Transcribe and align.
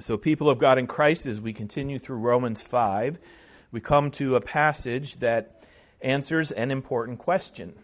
So, 0.00 0.16
people 0.16 0.48
of 0.48 0.58
God 0.58 0.78
in 0.78 0.86
Christ, 0.86 1.26
as 1.26 1.40
we 1.40 1.52
continue 1.52 1.98
through 1.98 2.18
Romans 2.18 2.62
5, 2.62 3.18
we 3.72 3.80
come 3.80 4.10
to 4.12 4.36
a 4.36 4.40
passage 4.40 5.16
that 5.16 5.64
answers 6.00 6.50
an 6.52 6.70
important 6.70 7.18
question. 7.18 7.74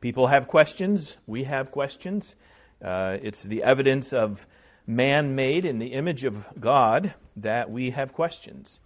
People 0.00 0.28
have 0.28 0.46
questions, 0.46 1.16
we 1.26 1.44
have 1.44 1.70
questions. 1.70 2.36
Uh, 2.82 3.16
it's 3.22 3.42
the 3.42 3.62
evidence 3.62 4.12
of 4.12 4.46
man 4.86 5.34
made 5.34 5.64
in 5.64 5.78
the 5.78 5.88
image 5.88 6.22
of 6.22 6.46
God 6.60 7.14
that 7.34 7.70
we 7.70 7.90
have 7.90 8.12
questions. 8.12 8.80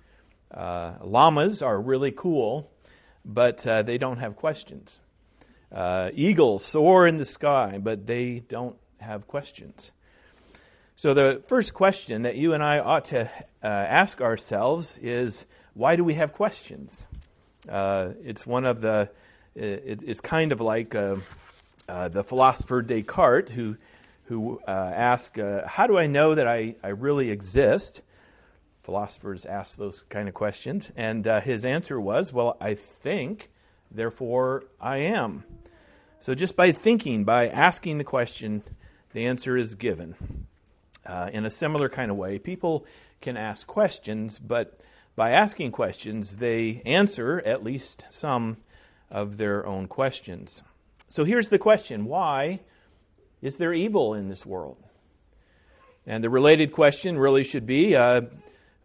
Uh, 0.51 0.95
llamas 1.03 1.61
are 1.61 1.81
really 1.81 2.13
cool, 2.13 2.71
but 3.25 3.67
uh, 3.67 3.83
they 3.83 3.99
don't 3.99 4.19
have 4.19 4.37
questions. 4.37 5.01
Uh, 5.71 6.11
eagles 6.15 6.65
soar 6.65 7.07
in 7.07 7.19
the 7.19 7.25
sky, 7.25 7.79
but 7.81 8.07
they 8.07 8.41
don't 8.49 8.77
have 9.01 9.27
questions. 9.27 9.93
So, 11.01 11.15
the 11.15 11.43
first 11.49 11.73
question 11.73 12.25
that 12.25 12.37
you 12.37 12.53
and 12.53 12.63
I 12.63 12.79
ought 12.79 13.07
to 13.07 13.23
uh, 13.65 13.67
ask 13.67 14.21
ourselves 14.21 14.99
is 14.99 15.47
why 15.73 15.97
do 15.97 16.05
we 16.05 16.13
have 16.13 16.35
questions? 16.35 17.07
Uh, 17.67 18.11
it's 18.23 18.47
one 18.47 18.67
of 18.67 18.83
the, 18.83 19.09
it, 19.55 20.03
it's 20.07 20.21
kind 20.21 20.53
of 20.53 20.61
like 20.61 20.95
uh, 20.95 21.17
uh, 21.89 22.09
the 22.09 22.23
philosopher 22.23 22.83
Descartes 22.83 23.49
who, 23.53 23.79
who 24.25 24.61
uh, 24.69 24.71
asked, 24.71 25.39
uh, 25.39 25.67
How 25.67 25.87
do 25.87 25.97
I 25.97 26.07
know 26.07 26.35
that 26.35 26.47
I, 26.47 26.75
I 26.85 26.89
really 26.89 27.31
exist? 27.31 28.03
Philosophers 28.83 29.47
ask 29.47 29.79
those 29.79 30.05
kind 30.11 30.29
of 30.29 30.35
questions. 30.35 30.93
And 30.97 31.27
uh, 31.27 31.41
his 31.41 31.65
answer 31.65 31.99
was, 31.99 32.31
Well, 32.31 32.59
I 32.61 32.75
think, 32.75 33.51
therefore 33.91 34.65
I 34.79 34.99
am. 34.99 35.45
So, 36.21 36.35
just 36.35 36.57
by 36.57 36.73
thinking, 36.73 37.25
by 37.25 37.49
asking 37.49 37.97
the 37.97 38.05
question, 38.05 38.65
the 39.15 39.25
answer 39.25 39.57
is 39.57 39.75
given. 39.75 40.49
Uh, 41.07 41.31
in 41.33 41.47
a 41.47 41.51
similar 41.51 41.89
kind 41.89 42.11
of 42.11 42.17
way, 42.17 42.39
people 42.39 42.85
can 43.21 43.37
ask 43.37 43.67
questions, 43.67 44.39
but 44.39 44.81
by 45.17 45.31
asking 45.31 45.73
questions, 45.73 46.37
they 46.37 46.83
answer 46.85 47.43
at 47.45 47.65
least 47.65 48.07
some 48.11 48.59
of 49.11 49.37
their 49.37 49.67
own 49.67 49.87
questions. 49.87 50.63
So 51.09 51.25
here's 51.25 51.49
the 51.49 51.59
question 51.59 52.05
why 52.05 52.61
is 53.43 53.57
there 53.57 53.73
evil 53.73 54.15
in 54.15 54.29
this 54.29 54.47
world? 54.47 54.83
And 56.07 56.23
the 56.23 56.31
related 56.31 56.73
question 56.73 57.19
really 57.19 57.45
should 57.45 57.67
be 57.67 57.95
uh, 57.97 58.23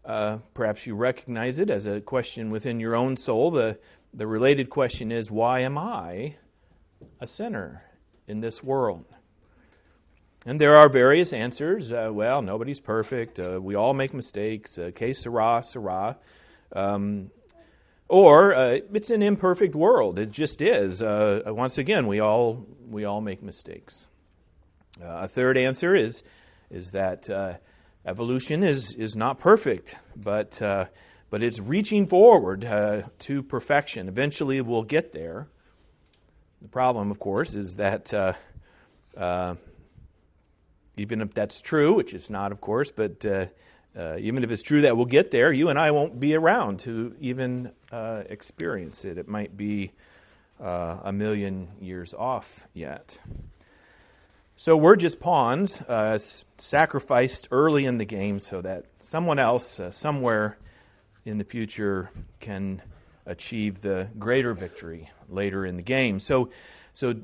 uh, 0.04 0.38
perhaps 0.54 0.86
you 0.86 0.94
recognize 0.94 1.58
it 1.58 1.70
as 1.70 1.86
a 1.86 2.00
question 2.00 2.50
within 2.50 2.80
your 2.80 2.94
own 2.94 3.16
soul. 3.16 3.50
The, 3.50 3.78
the 4.14 4.26
related 4.26 4.70
question 4.70 5.10
is 5.10 5.30
why 5.30 5.60
am 5.60 5.76
I 5.76 6.36
a 7.20 7.26
sinner 7.26 7.84
in 8.26 8.40
this 8.40 8.62
world? 8.62 9.15
And 10.48 10.60
there 10.60 10.76
are 10.76 10.88
various 10.88 11.32
answers. 11.32 11.90
Uh, 11.90 12.10
well, 12.12 12.40
nobody's 12.40 12.78
perfect. 12.78 13.40
Uh, 13.40 13.58
we 13.60 13.74
all 13.74 13.94
make 13.94 14.14
mistakes. 14.14 14.78
Uh, 14.78 14.92
que 14.94 15.12
sera, 15.12 15.60
sera. 15.64 16.18
Um, 16.72 17.32
or 18.08 18.54
uh, 18.54 18.78
it's 18.94 19.10
an 19.10 19.22
imperfect 19.22 19.74
world. 19.74 20.20
It 20.20 20.30
just 20.30 20.62
is. 20.62 21.02
Uh, 21.02 21.42
once 21.46 21.78
again, 21.78 22.06
we 22.06 22.20
all 22.20 22.64
we 22.88 23.04
all 23.04 23.20
make 23.20 23.42
mistakes. 23.42 24.06
Uh, 25.02 25.22
a 25.22 25.28
third 25.28 25.56
answer 25.56 25.96
is 25.96 26.22
is 26.70 26.92
that 26.92 27.28
uh, 27.28 27.54
evolution 28.06 28.62
is 28.62 28.94
is 28.94 29.16
not 29.16 29.40
perfect, 29.40 29.96
but 30.14 30.60
but 31.28 31.42
it's 31.42 31.58
reaching 31.58 32.06
forward 32.06 32.60
to 33.18 33.42
perfection. 33.42 34.06
Eventually, 34.06 34.60
we'll 34.60 34.84
get 34.84 35.12
there. 35.12 35.48
The 36.62 36.68
problem, 36.68 37.10
of 37.10 37.18
course, 37.18 37.56
is 37.56 37.74
that 37.74 38.36
even 40.96 41.20
if 41.20 41.34
that's 41.34 41.60
true, 41.60 41.94
which 41.94 42.14
it's 42.14 42.30
not, 42.30 42.52
of 42.52 42.60
course, 42.60 42.90
but 42.90 43.24
uh, 43.24 43.46
uh, 43.96 44.16
even 44.18 44.44
if 44.44 44.50
it's 44.50 44.62
true 44.62 44.82
that 44.82 44.96
we'll 44.96 45.06
get 45.06 45.30
there, 45.30 45.52
you 45.52 45.68
and 45.68 45.78
I 45.78 45.90
won't 45.90 46.20
be 46.20 46.34
around 46.34 46.80
to 46.80 47.14
even 47.20 47.72
uh, 47.90 48.22
experience 48.28 49.04
it. 49.04 49.18
It 49.18 49.28
might 49.28 49.56
be 49.56 49.92
uh, 50.60 50.98
a 51.04 51.12
million 51.12 51.68
years 51.80 52.14
off 52.14 52.66
yet. 52.74 53.18
So 54.56 54.74
we're 54.76 54.96
just 54.96 55.20
pawns 55.20 55.82
uh, 55.82 56.18
sacrificed 56.56 57.48
early 57.50 57.84
in 57.84 57.98
the 57.98 58.06
game 58.06 58.40
so 58.40 58.62
that 58.62 58.86
someone 59.00 59.38
else, 59.38 59.78
uh, 59.78 59.90
somewhere 59.90 60.56
in 61.26 61.36
the 61.36 61.44
future, 61.44 62.10
can 62.40 62.80
achieve 63.26 63.82
the 63.82 64.08
greater 64.18 64.54
victory 64.54 65.10
later 65.28 65.66
in 65.66 65.76
the 65.76 65.82
game. 65.82 66.20
So, 66.20 66.48
so 66.94 67.16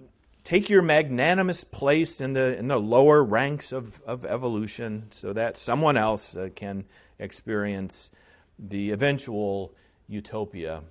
take 0.44 0.68
your 0.68 0.82
magnanimous 0.82 1.64
place 1.64 2.20
in 2.20 2.32
the, 2.32 2.56
in 2.58 2.68
the 2.68 2.78
lower 2.78 3.22
ranks 3.22 3.72
of, 3.72 4.02
of 4.02 4.24
evolution 4.24 5.06
so 5.10 5.32
that 5.32 5.56
someone 5.56 5.96
else 5.96 6.36
uh, 6.36 6.48
can 6.54 6.84
experience 7.18 8.10
the 8.58 8.90
eventual 8.90 9.74
utopia 10.08 10.82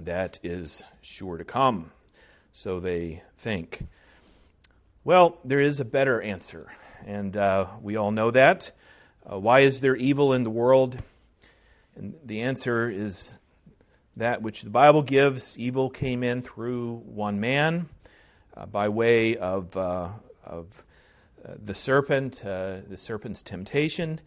that 0.00 0.38
is 0.42 0.82
sure 1.02 1.36
to 1.36 1.44
come. 1.44 1.92
So 2.52 2.80
they 2.80 3.22
think. 3.36 3.86
Well, 5.04 5.38
there 5.44 5.60
is 5.60 5.78
a 5.78 5.84
better 5.84 6.20
answer, 6.20 6.72
and 7.06 7.36
uh, 7.36 7.68
we 7.80 7.96
all 7.96 8.10
know 8.10 8.30
that. 8.30 8.72
Uh, 9.30 9.38
why 9.38 9.60
is 9.60 9.80
there 9.80 9.94
evil 9.94 10.32
in 10.32 10.42
the 10.42 10.50
world? 10.50 10.98
And 11.94 12.14
the 12.24 12.40
answer 12.40 12.90
is 12.90 13.34
that 14.16 14.42
which 14.42 14.62
the 14.62 14.70
Bible 14.70 15.02
gives 15.02 15.56
evil 15.56 15.90
came 15.90 16.22
in 16.22 16.42
through 16.42 17.02
one 17.06 17.38
man 17.40 17.88
uh, 18.56 18.66
by 18.66 18.88
way 18.88 19.36
of, 19.36 19.76
uh, 19.76 20.08
of 20.44 20.82
uh, 21.44 21.54
the 21.62 21.74
serpent, 21.74 22.40
the 22.42 22.96
serpent's 22.96 23.42
temptation. 23.42 24.20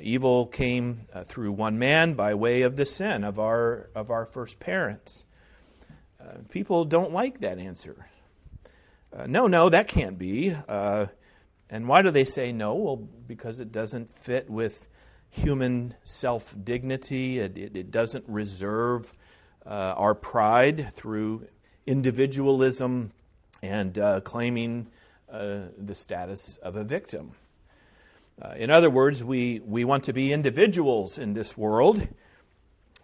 evil 0.00 0.46
came 0.46 1.06
through 1.26 1.52
one 1.52 1.78
man 1.78 2.14
by 2.14 2.34
way 2.34 2.62
of 2.62 2.76
the 2.76 2.86
sin 2.86 3.24
of 3.24 3.38
our, 3.38 3.88
of 3.94 4.10
our 4.10 4.26
first 4.26 4.58
parents. 4.58 5.24
people 6.50 6.84
don't 6.84 7.12
like 7.12 7.40
that 7.40 7.58
answer. 7.58 8.08
no, 9.26 9.46
no, 9.46 9.68
that 9.68 9.88
can't 9.88 10.18
be. 10.18 10.56
and 10.68 11.88
why 11.88 12.02
do 12.02 12.10
they 12.10 12.24
say 12.24 12.52
no? 12.52 12.74
Well, 12.74 12.96
because 12.96 13.60
it 13.60 13.70
doesn't 13.70 14.10
fit 14.10 14.50
with 14.50 14.88
human 15.36 15.94
self 16.04 16.54
dignity. 16.62 17.38
It, 17.38 17.56
it, 17.56 17.76
it, 17.76 17.90
doesn't 17.90 18.24
reserve 18.26 19.12
uh, 19.64 19.94
our 19.96 20.14
pride 20.14 20.92
through 20.94 21.46
individualism 21.86 23.12
and 23.66 23.98
uh, 23.98 24.20
claiming 24.20 24.86
uh, 25.30 25.58
the 25.76 25.94
status 25.94 26.56
of 26.58 26.76
a 26.76 26.84
victim. 26.84 27.32
Uh, 28.40 28.54
in 28.56 28.70
other 28.70 28.90
words, 28.90 29.24
we, 29.24 29.60
we 29.60 29.84
want 29.84 30.04
to 30.04 30.12
be 30.12 30.32
individuals 30.32 31.18
in 31.18 31.34
this 31.34 31.56
world, 31.56 32.06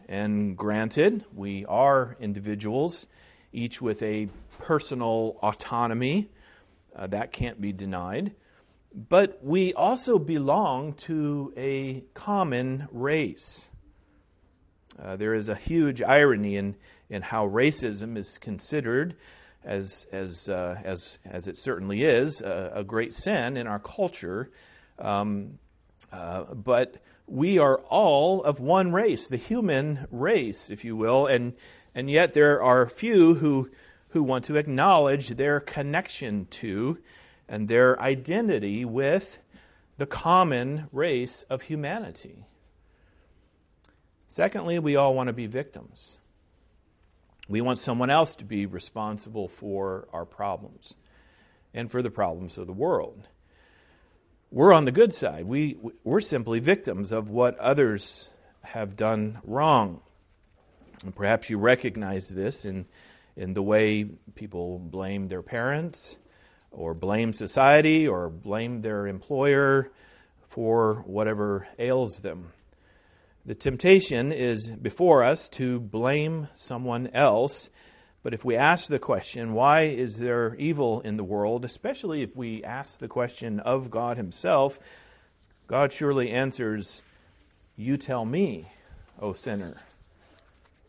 and 0.08 0.56
granted, 0.56 1.24
we 1.34 1.64
are 1.66 2.16
individuals, 2.20 3.06
each 3.52 3.80
with 3.80 4.02
a 4.02 4.28
personal 4.58 5.38
autonomy. 5.42 6.30
Uh, 6.94 7.06
that 7.06 7.32
can't 7.32 7.60
be 7.60 7.72
denied. 7.72 8.34
But 8.94 9.38
we 9.42 9.72
also 9.72 10.18
belong 10.18 10.92
to 10.94 11.52
a 11.56 12.04
common 12.12 12.88
race. 12.92 13.68
Uh, 15.02 15.16
there 15.16 15.34
is 15.34 15.48
a 15.48 15.54
huge 15.54 16.02
irony 16.02 16.56
in, 16.56 16.76
in 17.08 17.22
how 17.22 17.48
racism 17.48 18.18
is 18.18 18.36
considered 18.36 19.16
as, 19.64 20.06
as, 20.12 20.48
uh, 20.48 20.80
as, 20.84 21.18
as 21.24 21.46
it 21.46 21.56
certainly 21.56 22.04
is, 22.04 22.40
a, 22.40 22.72
a, 22.76 22.84
great 22.84 23.14
sin 23.14 23.56
in 23.56 23.66
our 23.66 23.78
culture. 23.78 24.50
Um, 24.98 25.58
uh, 26.12 26.54
but 26.54 26.96
we 27.26 27.58
are 27.58 27.78
all 27.88 28.42
of 28.42 28.60
one 28.60 28.92
race, 28.92 29.28
the 29.28 29.36
human 29.36 30.06
race, 30.10 30.68
if 30.70 30.84
you 30.84 30.96
will, 30.96 31.26
and, 31.26 31.54
and 31.94 32.10
yet 32.10 32.32
there 32.32 32.62
are 32.62 32.88
few 32.88 33.36
who, 33.36 33.70
who 34.10 34.22
want 34.22 34.44
to 34.46 34.56
acknowledge 34.56 35.28
their 35.28 35.60
connection 35.60 36.46
to 36.50 36.98
and 37.48 37.68
their 37.68 38.00
identity 38.00 38.84
with 38.84 39.38
the 39.98 40.06
common 40.06 40.88
race 40.90 41.44
of 41.48 41.62
humanity. 41.62 42.44
Secondly, 44.28 44.78
we 44.78 44.96
all 44.96 45.14
want 45.14 45.28
to 45.28 45.32
be 45.32 45.46
victims. 45.46 46.16
We 47.52 47.60
want 47.60 47.78
someone 47.78 48.08
else 48.08 48.34
to 48.36 48.46
be 48.46 48.64
responsible 48.64 49.46
for 49.46 50.08
our 50.10 50.24
problems 50.24 50.94
and 51.74 51.90
for 51.90 52.00
the 52.00 52.10
problems 52.10 52.56
of 52.56 52.66
the 52.66 52.72
world. 52.72 53.28
We're 54.50 54.72
on 54.72 54.86
the 54.86 54.90
good 54.90 55.12
side. 55.12 55.44
We, 55.44 55.76
we're 56.02 56.22
simply 56.22 56.60
victims 56.60 57.12
of 57.12 57.28
what 57.28 57.58
others 57.58 58.30
have 58.62 58.96
done 58.96 59.38
wrong. 59.44 60.00
And 61.04 61.14
perhaps 61.14 61.50
you 61.50 61.58
recognize 61.58 62.28
this 62.28 62.64
in, 62.64 62.86
in 63.36 63.52
the 63.52 63.62
way 63.62 64.04
people 64.34 64.78
blame 64.78 65.28
their 65.28 65.42
parents, 65.42 66.16
or 66.70 66.94
blame 66.94 67.34
society, 67.34 68.08
or 68.08 68.30
blame 68.30 68.80
their 68.80 69.06
employer 69.06 69.92
for 70.46 71.02
whatever 71.06 71.68
ails 71.78 72.20
them. 72.22 72.54
The 73.44 73.56
temptation 73.56 74.30
is 74.30 74.68
before 74.68 75.24
us 75.24 75.48
to 75.50 75.80
blame 75.80 76.46
someone 76.54 77.08
else. 77.08 77.70
But 78.22 78.34
if 78.34 78.44
we 78.44 78.54
ask 78.54 78.86
the 78.86 79.00
question, 79.00 79.52
why 79.52 79.82
is 79.82 80.18
there 80.18 80.54
evil 80.60 81.00
in 81.00 81.16
the 81.16 81.24
world, 81.24 81.64
especially 81.64 82.22
if 82.22 82.36
we 82.36 82.62
ask 82.62 83.00
the 83.00 83.08
question 83.08 83.58
of 83.58 83.90
God 83.90 84.16
Himself, 84.16 84.78
God 85.66 85.92
surely 85.92 86.30
answers, 86.30 87.02
You 87.76 87.96
tell 87.96 88.24
me, 88.24 88.68
O 89.20 89.32
sinner, 89.32 89.78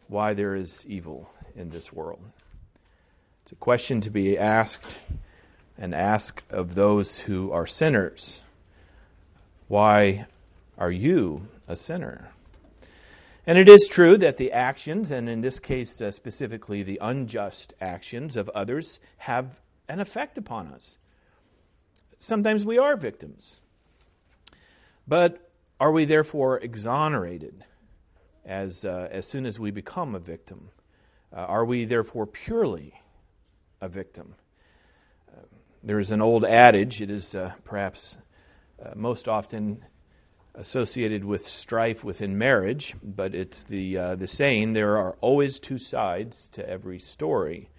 why 0.08 0.36
there 0.36 0.56
is 0.56 0.86
evil 0.88 1.32
in 1.56 1.72
this 1.72 1.92
world. 1.92 2.22
It's 3.42 3.52
a 3.52 3.56
question 3.56 4.00
to 4.02 4.12
be 4.12 4.38
asked 4.38 4.98
and 5.76 5.96
asked 5.96 6.44
of 6.52 6.76
those 6.76 7.22
who 7.22 7.52
are 7.52 7.66
sinners. 7.66 8.42
Why 9.68 10.28
are 10.78 10.92
you 10.92 11.48
a 11.68 11.76
sinner? 11.76 12.30
And 13.46 13.58
it 13.58 13.68
is 13.68 13.88
true 13.88 14.18
that 14.18 14.38
the 14.38 14.52
actions, 14.54 15.12
and 15.12 15.28
in 15.28 15.42
this 15.42 15.60
case 15.60 16.00
uh, 16.00 16.12
specifically 16.12 16.82
the 16.82 17.00
unjust 17.02 17.74
actions 17.82 18.38
of 18.38 18.48
others, 18.50 19.00
have 19.18 19.60
an 19.90 20.00
effect 20.00 20.38
upon 20.38 20.68
us. 20.68 20.98
Sometimes 22.18 22.64
we 22.64 22.78
are 22.78 22.96
victims. 22.96 23.60
But 25.06 25.52
are 25.78 25.92
we 25.92 26.06
therefore 26.06 26.58
exonerated 26.60 27.66
as, 28.46 28.86
uh, 28.86 29.10
as 29.12 29.28
soon 29.28 29.46
as 29.46 29.60
we 29.60 29.72
become 29.72 30.16
a 30.16 30.20
victim? 30.20 30.70
Uh, 31.36 31.42
are 31.42 31.66
we 31.66 31.84
therefore 31.84 32.26
purely 32.26 33.02
a 33.82 33.90
victim? 33.90 34.36
Uh, 35.30 35.42
there 35.84 36.00
is 36.00 36.12
an 36.12 36.22
old 36.22 36.46
adage, 36.46 37.02
it 37.02 37.10
is 37.10 37.36
uh, 37.36 37.52
perhaps 37.66 38.18
uh, 38.82 38.92
most 38.96 39.28
often 39.28 39.84
associated 40.56 41.26
with 41.26 41.48
strife 41.48 42.04
within 42.04 42.38
marriage, 42.38 42.96
but 43.02 43.34
it's 43.34 43.64
the, 43.64 43.98
uh, 43.98 44.16
the 44.16 44.28
saying 44.28 44.74
there 44.74 44.98
are 44.98 45.16
always 45.20 45.60
two 45.60 45.78
sides 45.78 46.48
to 46.50 46.68
every 46.70 47.00
story. 47.00 47.70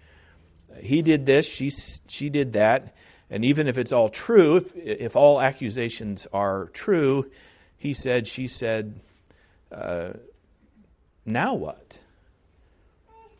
He 0.79 1.01
did 1.01 1.25
this, 1.25 1.47
she, 1.47 1.69
she 1.69 2.29
did 2.29 2.53
that, 2.53 2.93
and 3.29 3.45
even 3.45 3.67
if 3.67 3.77
it's 3.77 3.93
all 3.93 4.09
true, 4.09 4.57
if, 4.57 4.75
if 4.75 5.15
all 5.15 5.39
accusations 5.39 6.27
are 6.33 6.65
true, 6.73 7.31
he 7.77 7.93
said, 7.93 8.27
she 8.27 8.47
said, 8.47 8.99
uh, 9.71 10.13
now 11.25 11.53
what? 11.53 11.99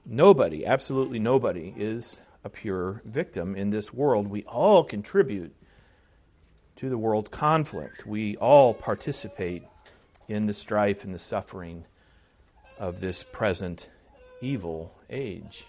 Nobody, 0.05 0.65
absolutely 0.65 1.19
nobody, 1.19 1.73
is 1.75 2.19
a 2.43 2.49
pure 2.49 3.01
victim 3.03 3.55
in 3.55 3.71
this 3.71 3.93
world. 3.93 4.27
We 4.27 4.43
all 4.43 4.83
contribute 4.83 5.53
to 6.77 6.89
the 6.89 6.97
world's 6.97 7.29
conflict. 7.29 8.05
We 8.05 8.35
all 8.37 8.73
participate 8.73 9.63
in 10.27 10.45
the 10.45 10.53
strife 10.53 11.03
and 11.03 11.13
the 11.13 11.19
suffering 11.19 11.85
of 12.79 12.99
this 12.99 13.23
present 13.23 13.89
evil 14.41 14.93
age. 15.09 15.65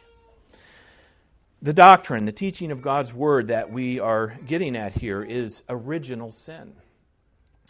The 1.62 1.72
doctrine, 1.72 2.26
the 2.26 2.32
teaching 2.32 2.70
of 2.70 2.82
God's 2.82 3.12
Word 3.14 3.48
that 3.48 3.70
we 3.70 3.98
are 3.98 4.38
getting 4.46 4.76
at 4.76 4.98
here 4.98 5.22
is 5.22 5.62
original 5.68 6.30
sin. 6.30 6.74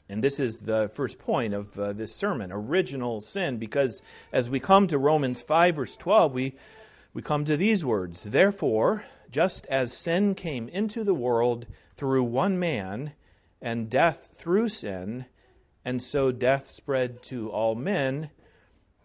And 0.09 0.23
this 0.23 0.39
is 0.39 0.61
the 0.61 0.91
first 0.95 1.19
point 1.19 1.53
of 1.53 1.79
uh, 1.79 1.93
this 1.93 2.15
sermon 2.15 2.53
original 2.53 3.21
sin, 3.21 3.59
because 3.59 4.03
as 4.33 4.49
we 4.49 4.61
come 4.61 4.87
to 4.89 4.99
Romans 4.99 5.41
5, 5.41 5.77
verse 5.77 5.97
12, 5.97 6.33
we, 6.33 6.55
we 7.13 7.23
come 7.23 7.45
to 7.45 7.57
these 7.57 7.85
words 7.85 8.25
Therefore, 8.25 9.05
just 9.31 9.67
as 9.67 9.93
sin 9.93 10.35
came 10.35 10.69
into 10.69 11.03
the 11.03 11.15
world 11.15 11.67
through 11.97 12.25
one 12.25 12.59
man, 12.59 13.13
and 13.67 13.91
death 13.91 14.31
through 14.33 14.69
sin, 14.69 15.27
and 15.85 16.01
so 16.01 16.31
death 16.31 16.71
spread 16.71 17.21
to 17.21 17.51
all 17.51 17.75
men 17.75 18.31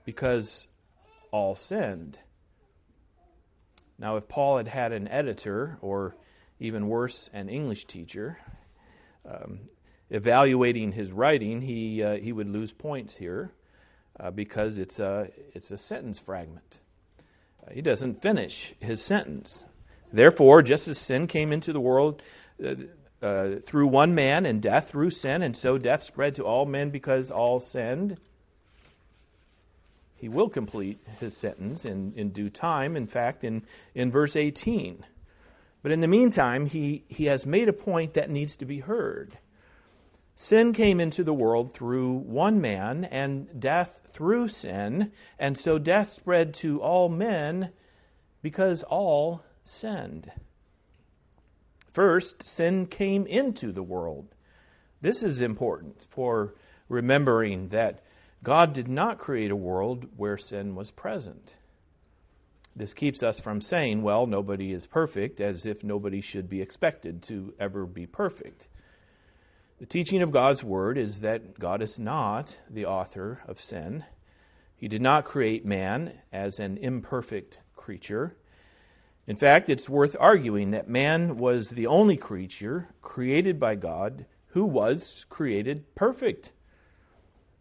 because 0.06 0.68
all 1.31 1.56
sinned. 1.56 2.19
Now, 3.98 4.18
if 4.18 4.28
Paul 4.28 4.58
had 4.58 4.68
had 4.68 4.92
an 4.92 5.08
editor, 5.08 5.80
or 5.81 6.16
even 6.60 6.88
worse, 6.90 7.28
an 7.34 7.50
English 7.50 7.86
teacher, 7.86 8.38
um, 9.28 9.62
evaluating 10.12 10.92
his 10.92 11.12
writing, 11.12 11.62
he, 11.62 12.04
uh, 12.04 12.18
he 12.18 12.31
would 12.31 12.48
lose 12.48 12.72
points 12.72 13.18
here 13.18 13.54
uh, 14.19 14.30
because 14.30 14.78
it's 14.78 15.00
a, 15.00 15.31
it's 15.56 15.72
a 15.72 15.78
sentence 15.78 16.19
fragment. 16.19 16.81
Uh, 17.66 17.72
he 17.74 17.81
doesn't 17.81 18.22
finish 18.22 18.75
his 18.80 19.02
sentence. 19.02 19.63
Therefore, 20.13 20.62
just 20.62 20.88
as 20.88 21.00
sin 21.00 21.25
came 21.25 21.52
into 21.52 21.74
the 21.74 21.81
world, 21.81 22.22
uh, 23.22 23.58
through 23.64 23.88
one 23.88 24.16
man 24.16 24.46
and 24.46 24.62
death 24.62 24.90
through 24.90 25.12
sin, 25.12 25.42
and 25.42 25.56
so 25.56 25.78
death 25.78 26.04
spread 26.04 26.36
to 26.36 26.44
all 26.44 26.66
men 26.66 26.90
because 26.90 27.30
all 27.30 27.60
sinned. 27.60 28.18
He 30.16 30.30
will 30.30 30.50
complete 30.50 31.00
his 31.20 31.36
sentence 31.36 31.86
in, 31.86 32.14
in 32.16 32.30
due 32.30 32.50
time, 32.50 32.96
in 32.96 33.08
fact, 33.08 33.44
in, 33.44 33.64
in 33.96 34.12
verse 34.12 34.36
18. 34.36 35.06
But 35.82 35.92
in 35.92 36.00
the 36.00 36.08
meantime, 36.08 36.68
he, 36.68 37.04
he 37.08 37.26
has 37.26 37.46
made 37.46 37.68
a 37.68 37.74
point 37.74 38.14
that 38.14 38.30
needs 38.30 38.56
to 38.58 38.66
be 38.66 38.80
heard. 38.80 39.38
Sin 40.36 40.74
came 40.74 41.00
into 41.00 41.24
the 41.24 41.34
world 41.34 41.74
through 41.74 42.14
one 42.14 42.62
man, 42.62 43.04
and 43.06 43.60
death 43.60 44.02
through 44.14 44.48
sin, 44.48 45.12
and 45.40 45.58
so 45.58 45.78
death 45.78 46.12
spread 46.12 46.54
to 46.56 46.82
all 46.82 47.10
men 47.10 47.72
because 48.42 48.84
all 48.84 49.44
sinned. 49.64 50.32
First, 51.92 52.44
sin 52.44 52.86
came 52.86 53.26
into 53.26 53.72
the 53.72 53.84
world. 53.84 54.34
This 55.02 55.24
is 55.24 55.42
important 55.42 56.06
for 56.10 56.56
remembering 56.88 57.70
that 57.70 58.02
God 58.44 58.74
did 58.74 58.88
not 58.88 59.20
create 59.20 59.52
a 59.52 59.56
world 59.56 60.08
where 60.16 60.38
sin 60.38 60.76
was 60.76 60.92
present. 60.92 61.56
This 62.76 62.94
keeps 62.94 63.22
us 63.22 63.40
from 63.40 63.62
saying, 63.62 64.02
well, 64.02 64.26
nobody 64.26 64.72
is 64.72 64.88
perfect, 64.88 65.42
as 65.42 65.66
if 65.66 65.84
nobody 65.84 66.22
should 66.22 66.50
be 66.50 66.62
expected 66.62 67.22
to 67.24 67.54
ever 67.60 67.86
be 67.86 68.08
perfect. 68.08 68.70
The 69.80 69.86
teaching 69.86 70.22
of 70.22 70.32
God's 70.32 70.64
Word 70.64 70.98
is 70.98 71.20
that 71.20 71.60
God 71.60 71.82
is 71.82 72.00
not 72.00 72.60
the 72.70 72.86
author 72.86 73.42
of 73.48 73.60
sin. 73.60 74.06
He 74.76 74.88
did 74.88 75.02
not 75.02 75.26
create 75.26 75.66
man 75.66 76.14
as 76.32 76.60
an 76.60 76.78
imperfect 76.78 77.60
creature. 77.76 78.38
In 79.31 79.38
fact, 79.38 79.69
it's 79.69 79.88
worth 79.88 80.18
arguing 80.19 80.72
that 80.72 80.89
man 80.89 81.38
was 81.38 81.69
the 81.69 81.88
only 81.88 82.18
creature 82.18 82.89
created 83.01 83.62
by 83.62 83.75
God 83.75 84.25
who 84.48 84.66
was 84.66 85.25
created 85.30 85.95
perfect. 85.95 86.51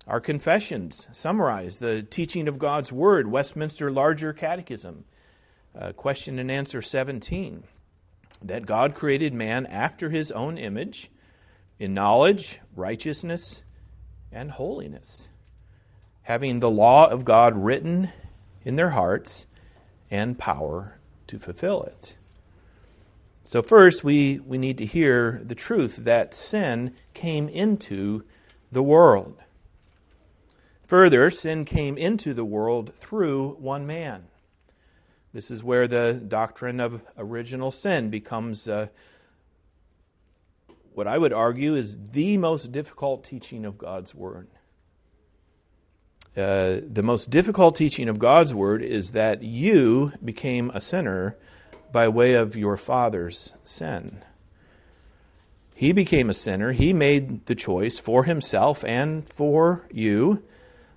Our 0.04 0.20
confessions 0.20 1.06
summarize 1.12 1.78
the 1.78 2.02
teaching 2.02 2.48
of 2.48 2.58
God's 2.58 2.90
Word, 2.90 3.30
Westminster 3.30 3.88
Larger 3.88 4.32
Catechism, 4.32 5.04
uh, 5.80 5.92
question 5.92 6.40
and 6.40 6.50
answer 6.50 6.82
17, 6.82 7.62
that 8.42 8.66
God 8.66 8.96
created 8.96 9.32
man 9.32 9.64
after 9.66 10.10
his 10.10 10.32
own 10.32 10.58
image 10.58 11.08
in 11.78 11.94
knowledge, 11.94 12.58
righteousness, 12.74 13.62
and 14.32 14.50
holiness, 14.50 15.28
having 16.22 16.58
the 16.58 16.68
law 16.68 17.06
of 17.06 17.24
God 17.24 17.56
written 17.56 18.10
in 18.64 18.74
their 18.74 18.90
hearts 18.90 19.46
and 20.10 20.36
power 20.36 20.96
to 21.30 21.38
fulfill 21.38 21.84
it. 21.84 22.16
So, 23.44 23.62
first, 23.62 24.04
we, 24.04 24.38
we 24.40 24.58
need 24.58 24.78
to 24.78 24.86
hear 24.86 25.40
the 25.44 25.54
truth 25.54 25.96
that 25.96 26.34
sin 26.34 26.94
came 27.14 27.48
into 27.48 28.22
the 28.70 28.82
world. 28.82 29.36
Further, 30.84 31.30
sin 31.30 31.64
came 31.64 31.96
into 31.96 32.34
the 32.34 32.44
world 32.44 32.94
through 32.94 33.54
one 33.60 33.86
man. 33.86 34.24
This 35.32 35.50
is 35.50 35.62
where 35.62 35.86
the 35.86 36.20
doctrine 36.26 36.80
of 36.80 37.02
original 37.16 37.70
sin 37.70 38.10
becomes 38.10 38.66
uh, 38.66 38.88
what 40.92 41.06
I 41.06 41.16
would 41.16 41.32
argue 41.32 41.76
is 41.76 41.96
the 42.10 42.36
most 42.36 42.72
difficult 42.72 43.22
teaching 43.22 43.64
of 43.64 43.78
God's 43.78 44.14
Word. 44.14 44.48
Uh, 46.40 46.80
the 46.90 47.02
most 47.02 47.28
difficult 47.28 47.76
teaching 47.76 48.08
of 48.08 48.18
God's 48.18 48.54
word 48.54 48.82
is 48.82 49.12
that 49.12 49.42
you 49.42 50.12
became 50.24 50.70
a 50.70 50.80
sinner 50.80 51.36
by 51.92 52.08
way 52.08 52.32
of 52.32 52.56
your 52.56 52.78
father's 52.78 53.54
sin. 53.62 54.22
He 55.74 55.92
became 55.92 56.30
a 56.30 56.34
sinner. 56.34 56.72
He 56.72 56.92
made 56.92 57.44
the 57.46 57.54
choice 57.54 57.98
for 57.98 58.24
himself 58.24 58.82
and 58.84 59.28
for 59.28 59.86
you 59.92 60.42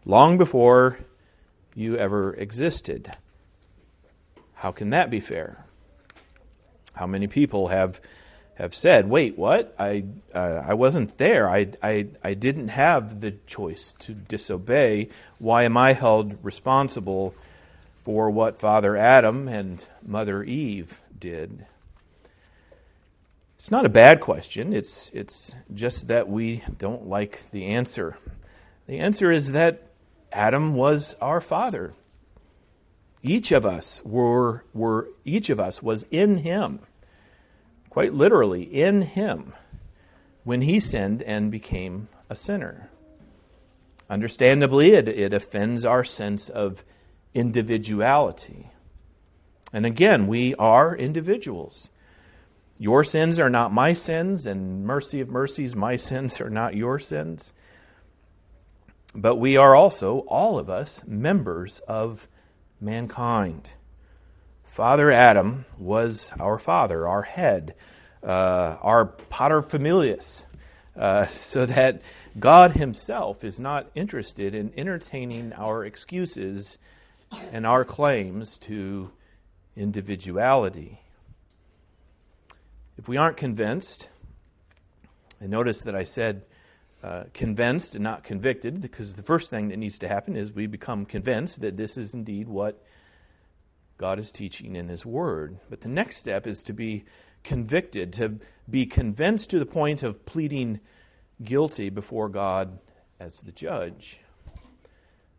long 0.05 0.38
before 0.38 1.00
you 1.75 1.97
ever 1.97 2.33
existed. 2.35 3.12
How 4.55 4.71
can 4.71 4.91
that 4.91 5.09
be 5.09 5.19
fair? 5.19 5.65
How 6.93 7.07
many 7.07 7.27
people 7.27 7.67
have 7.67 8.00
have 8.55 8.75
said, 8.75 9.10
"Wait, 9.10 9.38
what? 9.38 9.74
I 9.79 10.05
uh, 10.33 10.63
I 10.65 10.74
wasn't 10.74 11.17
there. 11.17 11.50
I, 11.50 11.69
I 11.81 12.07
I 12.24 12.33
didn't 12.33 12.69
have 12.69 13.22
the 13.22 13.31
choice 13.48 13.93
to 14.00 14.13
disobey. 14.13 15.10
Why 15.39 15.63
am 15.63 15.77
I 15.77 15.93
held 15.93 16.38
responsible 16.43 17.33
for 18.03 18.29
what 18.29 18.60
Father 18.60 18.95
Adam 18.95 19.48
and 19.48 19.83
Mother 20.05 20.43
Eve 20.43 21.01
did?" 21.17 21.65
It's 23.57 23.72
not 23.72 23.86
a 23.86 23.89
bad 23.89 24.19
question. 24.19 24.74
It's 24.74 25.10
it's 25.13 25.55
just 25.74 26.07
that 26.07 26.27
we 26.29 26.63
don't 26.77 27.07
like 27.07 27.50
the 27.51 27.65
answer. 27.65 28.17
The 28.88 29.00
answer 29.00 29.31
is 29.31 29.53
that 29.53 29.89
Adam 30.31 30.75
was 30.75 31.15
our 31.22 31.39
father. 31.39 31.93
Each 33.22 33.51
of 33.53 33.65
us 33.65 34.01
were 34.03 34.65
were 34.74 35.07
each 35.24 35.50
of 35.50 35.60
us 35.60 35.81
was 35.81 36.05
in 36.12 36.39
him 36.39 36.81
quite 37.93 38.12
literally, 38.12 38.63
in 38.63 39.03
him 39.03 39.53
when 40.43 40.63
he 40.63 40.79
sinned 40.79 41.21
and 41.21 41.51
became 41.51 42.07
a 42.27 42.35
sinner. 42.35 42.89
Understandably, 44.09 44.93
it, 44.93 45.07
it 45.07 45.31
offends 45.31 45.85
our 45.85 46.03
sense 46.03 46.50
of 46.50 46.83
individuality. 47.35 48.71
And 49.71 49.85
again, 49.85 50.25
we 50.25 50.55
are 50.55 50.97
individuals. 50.97 51.91
Your 52.79 53.03
sins 53.03 53.38
are 53.38 53.51
not 53.51 53.71
my 53.71 53.93
sins, 53.93 54.47
and 54.47 54.83
mercy 54.83 55.21
of 55.21 55.29
mercies, 55.29 55.75
my 55.75 55.95
sins 56.09 56.41
are 56.41 56.50
not 56.50 56.75
your 56.75 56.97
sins. 56.97 57.53
But 59.13 59.35
we 59.35 59.55
are 59.55 59.75
also, 59.75 60.21
all 60.21 60.57
of 60.57 60.67
us, 60.67 61.03
members 61.05 61.77
of 61.81 62.27
mankind. 62.81 63.69
Father 64.74 65.12
Adam 65.12 65.65
was 65.77 66.32
our 66.39 66.58
father, 66.58 67.08
our 67.08 67.22
head, 67.22 67.75
uh, 68.24 68.77
our 68.82 69.06
paterfamilias, 69.06 70.46
uh, 70.98 71.27
so 71.27 71.68
that 71.68 72.01
God 72.39 72.72
Himself 72.72 73.44
is 73.44 73.60
not 73.60 73.92
interested 73.94 74.56
in 74.56 74.74
entertaining 74.75 75.53
our 75.53 75.86
excuses 75.86 76.80
and 77.51 77.68
our 77.68 77.86
claims 77.86 78.58
to 78.62 79.12
individuality. 79.75 81.01
If 82.98 83.08
we 83.08 83.15
aren't 83.15 83.38
convinced, 83.38 84.10
and 85.39 85.51
notice 85.51 85.84
that 85.84 85.96
I 85.96 86.03
said 86.03 86.46
uh, 87.03 87.25
convinced 87.36 87.94
and 87.94 88.03
not 88.03 88.24
convicted, 88.24 88.82
because 88.82 89.13
the 89.13 89.22
first 89.22 89.51
thing 89.51 89.68
that 89.68 89.77
needs 89.77 90.00
to 90.00 90.08
happen 90.08 90.36
is 90.36 90.51
we 90.51 90.65
become 90.65 91.06
convinced 91.06 91.62
that 91.62 91.77
this 91.77 91.96
is 91.96 92.15
indeed 92.15 92.48
what 92.48 92.84
God 94.03 94.19
is 94.19 94.33
teaching 94.33 94.75
in 94.75 94.89
His 94.89 95.05
Word. 95.05 95.60
But 95.69 95.79
the 95.79 95.88
next 95.88 96.17
step 96.17 96.45
is 96.45 96.62
to 96.63 96.74
be 96.74 97.05
convicted, 97.45 98.12
to 98.12 98.38
be 98.69 98.86
convinced 98.86 99.50
to 99.51 99.60
the 99.60 99.65
point 99.65 100.03
of 100.03 100.25
pleading 100.25 100.81
guilty 101.41 101.89
before 101.89 102.27
God 102.27 102.79
as 103.17 103.38
the 103.38 103.53
judge. 103.53 104.19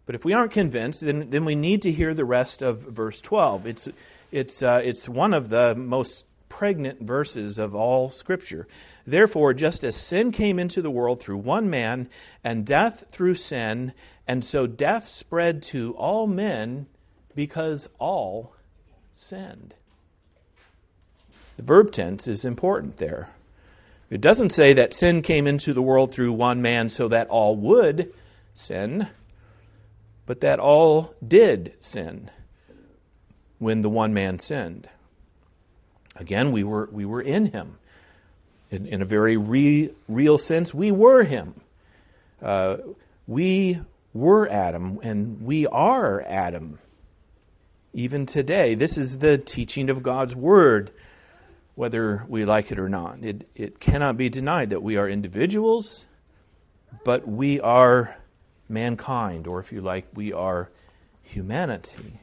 But 0.06 0.14
if 0.14 0.25
we 0.25 0.33
aren't 0.33 0.50
convinced, 0.50 1.02
then, 1.02 1.28
then 1.28 1.44
we 1.44 1.54
need 1.54 1.83
to 1.83 1.92
hear 1.92 2.14
the 2.14 2.25
rest 2.25 2.62
of 2.62 2.78
verse 2.78 3.21
12. 3.21 3.66
It's, 3.66 3.88
it's, 4.33 4.62
uh, 4.62 4.80
it's 4.83 5.11
one 5.11 5.35
of 5.35 5.50
the 5.50 5.75
most 5.75 6.25
pregnant 6.49 7.02
verses 7.02 7.59
of 7.59 7.75
all 7.75 8.09
Scripture. 8.09 8.66
Therefore, 9.06 9.52
just 9.52 9.85
as 9.85 9.94
sin 9.94 10.33
came 10.33 10.59
into 10.59 10.80
the 10.80 10.90
world 10.90 11.21
through 11.21 11.37
one 11.37 11.68
man, 11.68 12.09
and 12.42 12.64
death 12.64 13.04
through 13.11 13.35
sin, 13.35 13.92
and 14.26 14.42
so 14.42 14.66
death 14.66 15.06
spread 15.06 15.62
to 15.64 15.92
all 15.99 16.26
men 16.26 16.87
because 17.35 17.90
all 17.99 18.53
sinned. 19.14 19.75
The 21.56 21.62
verb 21.62 21.92
tense 21.92 22.26
is 22.26 22.44
important 22.44 22.97
there. 22.97 23.30
It 24.11 24.21
doesn't 24.21 24.50
say 24.50 24.73
that 24.75 24.92
sin 24.92 25.23
came 25.23 25.47
into 25.47 25.73
the 25.73 25.83
world 25.83 26.12
through 26.12 26.33
one 26.33 26.61
man 26.61 26.90
so 26.90 27.09
that 27.09 27.28
all 27.28 27.56
would 27.56 28.12
sin, 28.52 29.09
but 30.26 30.40
that 30.40 30.59
all 30.59 31.14
did 31.26 31.75
sin 31.80 32.30
when 33.59 33.80
the 33.80 33.88
one 33.88 34.12
man 34.12 34.38
sinned. 34.38 34.88
Again, 36.16 36.52
we 36.52 36.64
were, 36.64 36.88
we 36.92 37.04
were 37.04 37.23
in 37.23 37.47
him. 37.47 37.78
In, 38.71 38.87
in 38.87 39.00
a 39.00 39.06
very 39.06 39.37
re, 39.37 39.90
real 40.09 40.38
sense, 40.38 40.75
we 40.75 40.90
were 40.90 41.23
him. 41.23 41.61
Uh, 42.42 42.78
we 43.26 43.80
were 44.12 44.49
Adam, 44.49 44.99
and 45.02 45.40
we 45.40 45.66
are 45.68 46.23
Adam. 46.23 46.78
Even 47.94 48.26
today, 48.26 48.74
this 48.74 48.98
is 48.98 49.18
the 49.18 49.38
teaching 49.38 49.88
of 49.88 50.02
God's 50.02 50.34
Word 50.34 50.90
whether 51.76 52.24
we 52.28 52.44
like 52.44 52.70
it 52.70 52.78
or 52.78 52.88
not. 52.88 53.18
It, 53.22 53.48
it 53.54 53.80
cannot 53.80 54.16
be 54.16 54.28
denied 54.28 54.70
that 54.70 54.82
we 54.82 54.96
are 54.96 55.08
individuals, 55.08 56.06
but 57.04 57.26
we 57.26 57.60
are 57.60 58.16
mankind, 58.68 59.46
or 59.46 59.60
if 59.60 59.72
you 59.72 59.80
like, 59.80 60.06
we 60.14 60.32
are 60.32 60.70
humanity. 61.22 62.20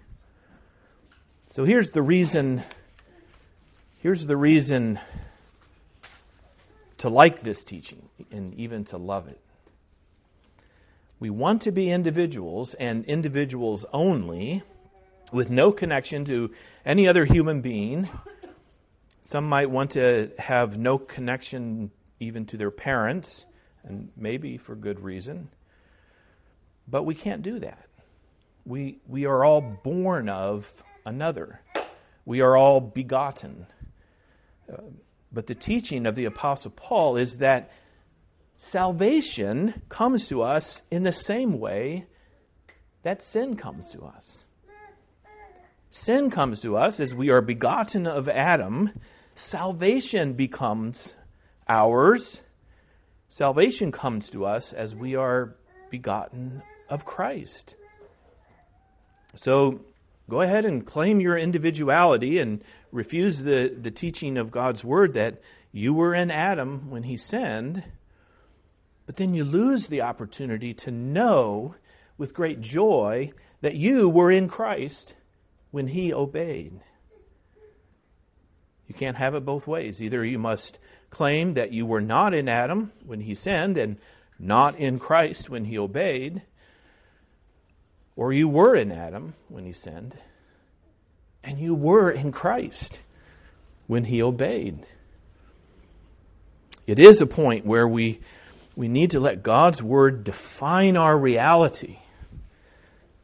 So 1.50 1.66
here's 1.66 1.92
the 1.92 2.02
reason. 2.02 2.64
Here's 3.98 4.26
the 4.26 4.38
reason 4.38 5.00
to 6.98 7.10
like 7.10 7.42
this 7.42 7.64
teaching 7.64 8.10
and 8.32 8.54
even 8.56 8.84
to 8.86 8.98
love 8.98 9.28
it. 9.28 9.40
We 11.20 11.30
want 11.30 11.62
to 11.64 11.72
be 11.72 11.92
individuals 11.92 12.74
and 12.76 13.06
individuals 13.06 13.86
only 13.94 14.64
with 15.32 15.50
no 15.50 15.72
connection 15.72 16.26
to 16.26 16.52
any 16.86 17.08
other 17.08 17.26
human 17.26 17.62
being 17.62 18.10
some 19.32 19.48
might 19.48 19.70
want 19.70 19.92
to 19.92 20.30
have 20.40 20.78
no 20.78 20.98
connection 20.98 21.92
even 22.20 22.46
to 22.48 22.58
their 22.58 22.70
parents, 22.70 23.46
and 23.82 24.10
maybe 24.18 24.58
for 24.58 24.76
good 24.76 25.00
reason. 25.00 25.48
But 26.86 27.04
we 27.04 27.16
can't 27.16 27.42
do 27.42 27.58
that. 27.60 27.88
We, 28.66 28.98
we 29.08 29.26
are 29.26 29.46
all 29.46 29.62
born 29.62 30.28
of 30.28 30.84
another, 31.06 31.62
we 32.26 32.42
are 32.42 32.58
all 32.58 32.82
begotten. 32.82 33.68
Uh, 34.70 34.82
but 35.32 35.48
the 35.48 35.56
teaching 35.56 36.06
of 36.06 36.16
the 36.16 36.26
Apostle 36.26 36.72
Paul 36.72 37.16
is 37.16 37.38
that 37.38 37.72
salvation 38.58 39.82
comes 39.88 40.28
to 40.28 40.42
us 40.42 40.82
in 40.92 41.04
the 41.04 41.14
same 41.14 41.58
way 41.58 42.06
that 43.04 43.24
sin 43.24 43.56
comes 43.56 43.92
to 43.92 44.04
us. 44.04 44.44
Sin 45.94 46.30
comes 46.30 46.62
to 46.62 46.78
us 46.78 47.02
as 47.02 47.14
we 47.14 47.30
are 47.30 47.42
begotten 47.42 48.08
of 48.08 48.30
Adam 48.30 48.92
salvation 49.36 50.32
becomes 50.34 51.16
ours. 51.68 52.40
Salvation 53.28 53.92
comes 53.92 54.30
to 54.30 54.46
us 54.46 54.72
as 54.72 54.96
we 54.96 55.18
are 55.18 55.58
begotten 55.90 56.64
of 56.88 57.04
Christ. 57.04 57.76
So 59.36 59.82
go 60.30 60.40
ahead 60.40 60.64
and 60.64 60.86
claim 60.86 61.20
your 61.20 61.38
individuality 61.38 62.40
and 62.40 62.64
refuse 62.94 63.44
the, 63.44 63.68
the 63.78 63.92
teaching 63.92 64.38
of 64.38 64.50
God's 64.50 64.86
word 64.86 65.14
that 65.16 65.42
you 65.74 65.94
were 65.94 66.16
in 66.16 66.32
Adam 66.32 66.90
when 66.90 67.04
he 67.04 67.18
sinned, 67.18 67.84
but 69.06 69.18
then 69.18 69.34
you 69.34 69.44
lose 69.44 69.88
the 69.88 70.02
opportunity 70.02 70.74
to 70.74 70.90
know 70.90 71.76
with 72.18 72.34
great 72.34 72.62
joy 72.62 73.34
that 73.60 73.76
you 73.76 74.08
were 74.08 74.32
in 74.32 74.48
Christ 74.48 75.16
when 75.72 75.88
he 75.88 76.14
obeyed. 76.14 76.80
You 78.88 78.94
can't 78.94 79.18
have 79.18 79.36
it 79.36 79.46
both 79.46 79.68
ways. 79.68 80.02
Either 80.02 80.24
you 80.24 80.38
must 80.38 80.78
claim 81.10 81.54
that 81.54 81.72
you 81.72 81.86
were 81.86 82.02
not 82.02 82.34
in 82.34 82.48
Adam 82.48 82.92
when 83.06 83.22
he 83.22 83.34
sinned 83.34 83.78
and 83.78 83.98
not 84.38 84.76
in 84.76 85.00
Christ 85.00 85.50
when 85.50 85.66
he 85.66 85.78
obeyed, 85.78 86.42
or 88.16 88.34
you 88.34 88.48
were 88.48 88.76
in 88.76 88.92
Adam 88.92 89.34
when 89.48 89.66
he 89.66 89.72
sinned 89.72 90.18
and 91.44 91.60
you 91.60 91.74
were 91.74 92.12
in 92.12 92.32
Christ 92.32 93.00
when 93.88 94.06
he 94.06 94.22
obeyed. 94.22 94.86
It 96.88 97.00
is 97.00 97.22
a 97.22 97.28
point 97.28 97.66
where 97.66 97.88
we, 97.88 98.20
we 98.76 98.88
need 98.88 99.12
to 99.12 99.20
let 99.20 99.44
God's 99.44 99.82
word 99.82 100.24
define 100.24 100.98
our 100.98 101.18
reality. 101.18 102.00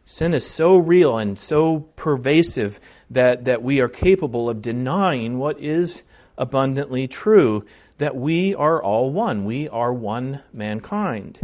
Sin 0.10 0.34
is 0.34 0.50
so 0.50 0.78
real 0.78 1.18
and 1.18 1.38
so 1.38 1.82
pervasive 1.98 2.80
that, 3.10 3.44
that 3.44 3.62
we 3.62 3.82
are 3.82 3.90
capable 3.90 4.50
of 4.50 4.62
denying 4.62 5.38
what 5.38 5.60
is 5.60 6.02
abundantly 6.38 7.10
true 7.10 7.66
that 7.98 8.16
we 8.16 8.56
are 8.56 8.82
all 8.82 9.12
one. 9.12 9.44
We 9.44 9.68
are 9.68 9.92
one 9.92 10.44
mankind. 10.54 11.42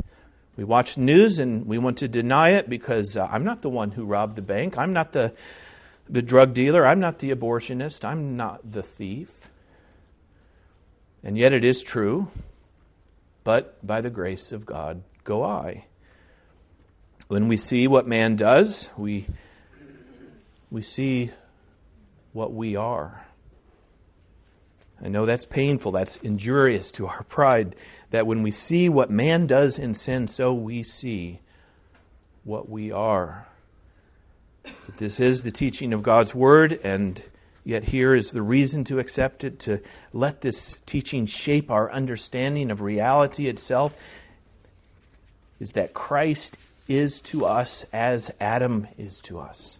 We 0.56 0.64
watch 0.64 0.96
news 0.96 1.40
and 1.40 1.66
we 1.66 1.78
want 1.78 1.98
to 1.98 2.08
deny 2.08 2.52
it 2.52 2.70
because 2.70 3.18
uh, 3.18 3.28
I'm 3.30 3.44
not 3.44 3.64
the 3.64 3.70
one 3.70 3.92
who 3.92 4.06
robbed 4.06 4.38
the 4.38 4.42
bank. 4.42 4.78
I'm 4.78 4.94
not 4.94 5.12
the, 5.12 5.34
the 6.10 6.22
drug 6.22 6.54
dealer. 6.54 6.88
I'm 6.88 7.02
not 7.02 7.20
the 7.20 7.32
abortionist. 7.32 8.06
I'm 8.06 8.38
not 8.38 8.72
the 8.72 8.82
thief. 8.82 9.50
And 11.22 11.38
yet 11.38 11.52
it 11.52 11.66
is 11.66 11.84
true. 11.84 12.30
But 13.44 13.86
by 13.86 14.00
the 14.00 14.10
grace 14.10 14.54
of 14.54 14.66
God 14.66 15.04
go 15.26 15.44
I. 15.44 15.84
When 17.34 17.48
we 17.48 17.58
see 17.58 17.88
what 17.88 18.06
man 18.06 18.36
does, 18.36 18.92
we, 18.96 19.26
we 20.70 20.84
see 20.84 21.32
what 22.32 22.54
we 22.54 22.76
are. 22.76 23.26
I 25.04 25.08
know 25.08 25.26
that's 25.26 25.48
painful, 25.48 25.94
that's 25.94 26.18
injurious 26.18 26.92
to 26.92 27.08
our 27.08 27.24
pride, 27.24 27.76
that 28.12 28.28
when 28.28 28.44
we 28.44 28.52
see 28.52 28.88
what 28.88 29.10
man 29.10 29.48
does 29.48 29.80
in 29.80 29.96
sin, 29.96 30.28
so 30.28 30.54
we 30.54 30.84
see 30.84 31.40
what 32.44 32.70
we 32.70 32.92
are. 32.92 33.48
But 34.62 34.98
this 34.98 35.20
is 35.20 35.42
the 35.42 35.50
teaching 35.50 35.92
of 35.92 36.04
God's 36.04 36.36
Word, 36.36 36.80
and 36.84 37.20
yet 37.64 37.86
here 37.86 38.14
is 38.14 38.30
the 38.30 38.44
reason 38.44 38.84
to 38.84 39.00
accept 39.00 39.44
it, 39.44 39.60
to 39.62 39.82
let 40.14 40.42
this 40.42 40.78
teaching 40.86 41.26
shape 41.26 41.72
our 41.72 41.92
understanding 41.92 42.70
of 42.70 42.80
reality 42.80 43.48
itself, 43.48 43.98
is 45.60 45.74
that 45.74 45.96
Christ 45.96 46.60
is 46.88 47.22
to 47.22 47.46
us 47.46 47.86
as 47.94 48.32
Adam 48.40 48.88
is 48.98 49.22
to 49.22 49.40
us. 49.40 49.78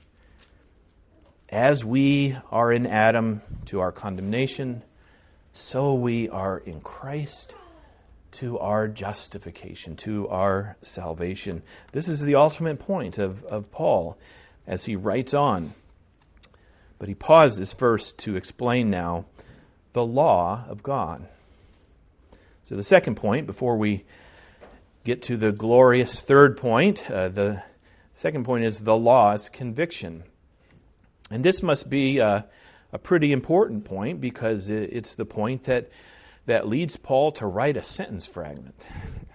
As 1.50 1.84
we 1.84 2.36
are 2.52 2.72
in 2.72 2.88
Adam 2.88 3.42
to 3.66 3.80
our 3.80 3.92
condemnation, 3.92 4.84
so 5.52 5.94
we 5.94 6.30
are 6.30 6.58
in 6.58 6.82
Christ 6.82 7.56
to 8.34 8.58
our 8.58 8.88
justification, 8.88 9.96
to 9.98 10.28
our 10.30 10.78
salvation. 10.82 11.62
This 11.92 12.08
is 12.08 12.22
the 12.22 12.36
ultimate 12.36 12.80
point 12.80 13.18
of, 13.20 13.44
of 13.46 13.72
Paul 13.72 14.18
as 14.66 14.86
he 14.86 14.96
writes 14.96 15.34
on. 15.34 15.74
But 16.98 17.10
he 17.10 17.16
pauses 17.16 17.74
first 17.74 18.18
to 18.20 18.36
explain 18.36 18.90
now 18.90 19.26
the 19.92 20.06
law 20.06 20.66
of 20.68 20.82
God. 20.82 21.28
So, 22.64 22.76
the 22.76 22.84
second 22.84 23.16
point, 23.16 23.46
before 23.46 23.76
we 23.76 24.06
get 25.04 25.22
to 25.24 25.38
the 25.38 25.52
glorious 25.52 26.22
third 26.22 26.58
point, 26.58 27.10
uh, 27.10 27.30
the 27.30 27.64
second 28.14 28.46
point 28.46 28.64
is 28.64 28.80
the 28.80 28.98
law's 28.98 29.50
conviction. 29.50 30.24
And 31.30 31.44
this 31.44 31.62
must 31.64 31.90
be 31.90 32.20
a, 32.20 32.46
a 32.92 33.00
pretty 33.00 33.32
important 33.32 33.86
point 33.86 34.22
because 34.22 34.70
it's 34.70 35.16
the 35.16 35.26
point 35.26 35.66
that, 35.66 35.90
that 36.46 36.68
leads 36.68 36.96
Paul 36.96 37.32
to 37.34 37.48
write 37.48 37.76
a 37.76 37.84
sentence 37.84 38.26
fragment. 38.26 38.86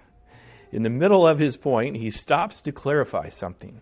In 0.72 0.82
the 0.82 0.90
middle 0.90 1.26
of 1.26 1.38
his 1.38 1.56
point, 1.56 1.96
he 1.96 2.10
stops 2.10 2.60
to 2.62 2.72
clarify 2.72 3.30
something. 3.30 3.80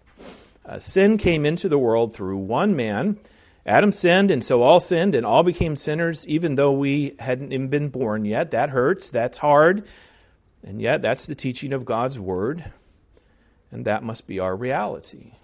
Uh, 0.64 0.78
sin 0.78 1.18
came 1.18 1.44
into 1.44 1.68
the 1.68 1.78
world 1.78 2.14
through 2.14 2.38
one 2.38 2.76
man. 2.76 3.18
Adam 3.64 3.90
sinned, 3.90 4.30
and 4.30 4.44
so 4.44 4.62
all 4.62 4.78
sinned, 4.78 5.14
and 5.14 5.26
all 5.26 5.42
became 5.42 5.74
sinners, 5.74 6.26
even 6.28 6.54
though 6.54 6.70
we 6.70 7.16
hadn't 7.18 7.52
even 7.52 7.66
been 7.66 7.88
born 7.88 8.24
yet. 8.24 8.52
That 8.52 8.70
hurts. 8.70 9.10
That's 9.10 9.38
hard. 9.38 9.84
And 10.66 10.82
yet, 10.82 11.00
that's 11.00 11.26
the 11.26 11.36
teaching 11.36 11.72
of 11.72 11.84
God's 11.84 12.18
Word, 12.18 12.72
and 13.70 13.84
that 13.84 14.02
must 14.02 14.26
be 14.26 14.40
our 14.40 14.56
reality 14.56 15.34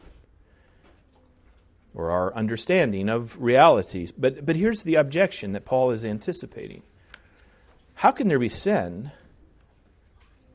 or 1.94 2.10
our 2.10 2.34
understanding 2.34 3.08
of 3.08 3.40
realities. 3.40 4.10
But, 4.10 4.44
but 4.44 4.56
here's 4.56 4.82
the 4.82 4.96
objection 4.96 5.52
that 5.52 5.64
Paul 5.64 5.92
is 5.92 6.04
anticipating 6.04 6.82
How 7.94 8.10
can 8.10 8.26
there 8.26 8.40
be 8.40 8.48
sin 8.48 9.12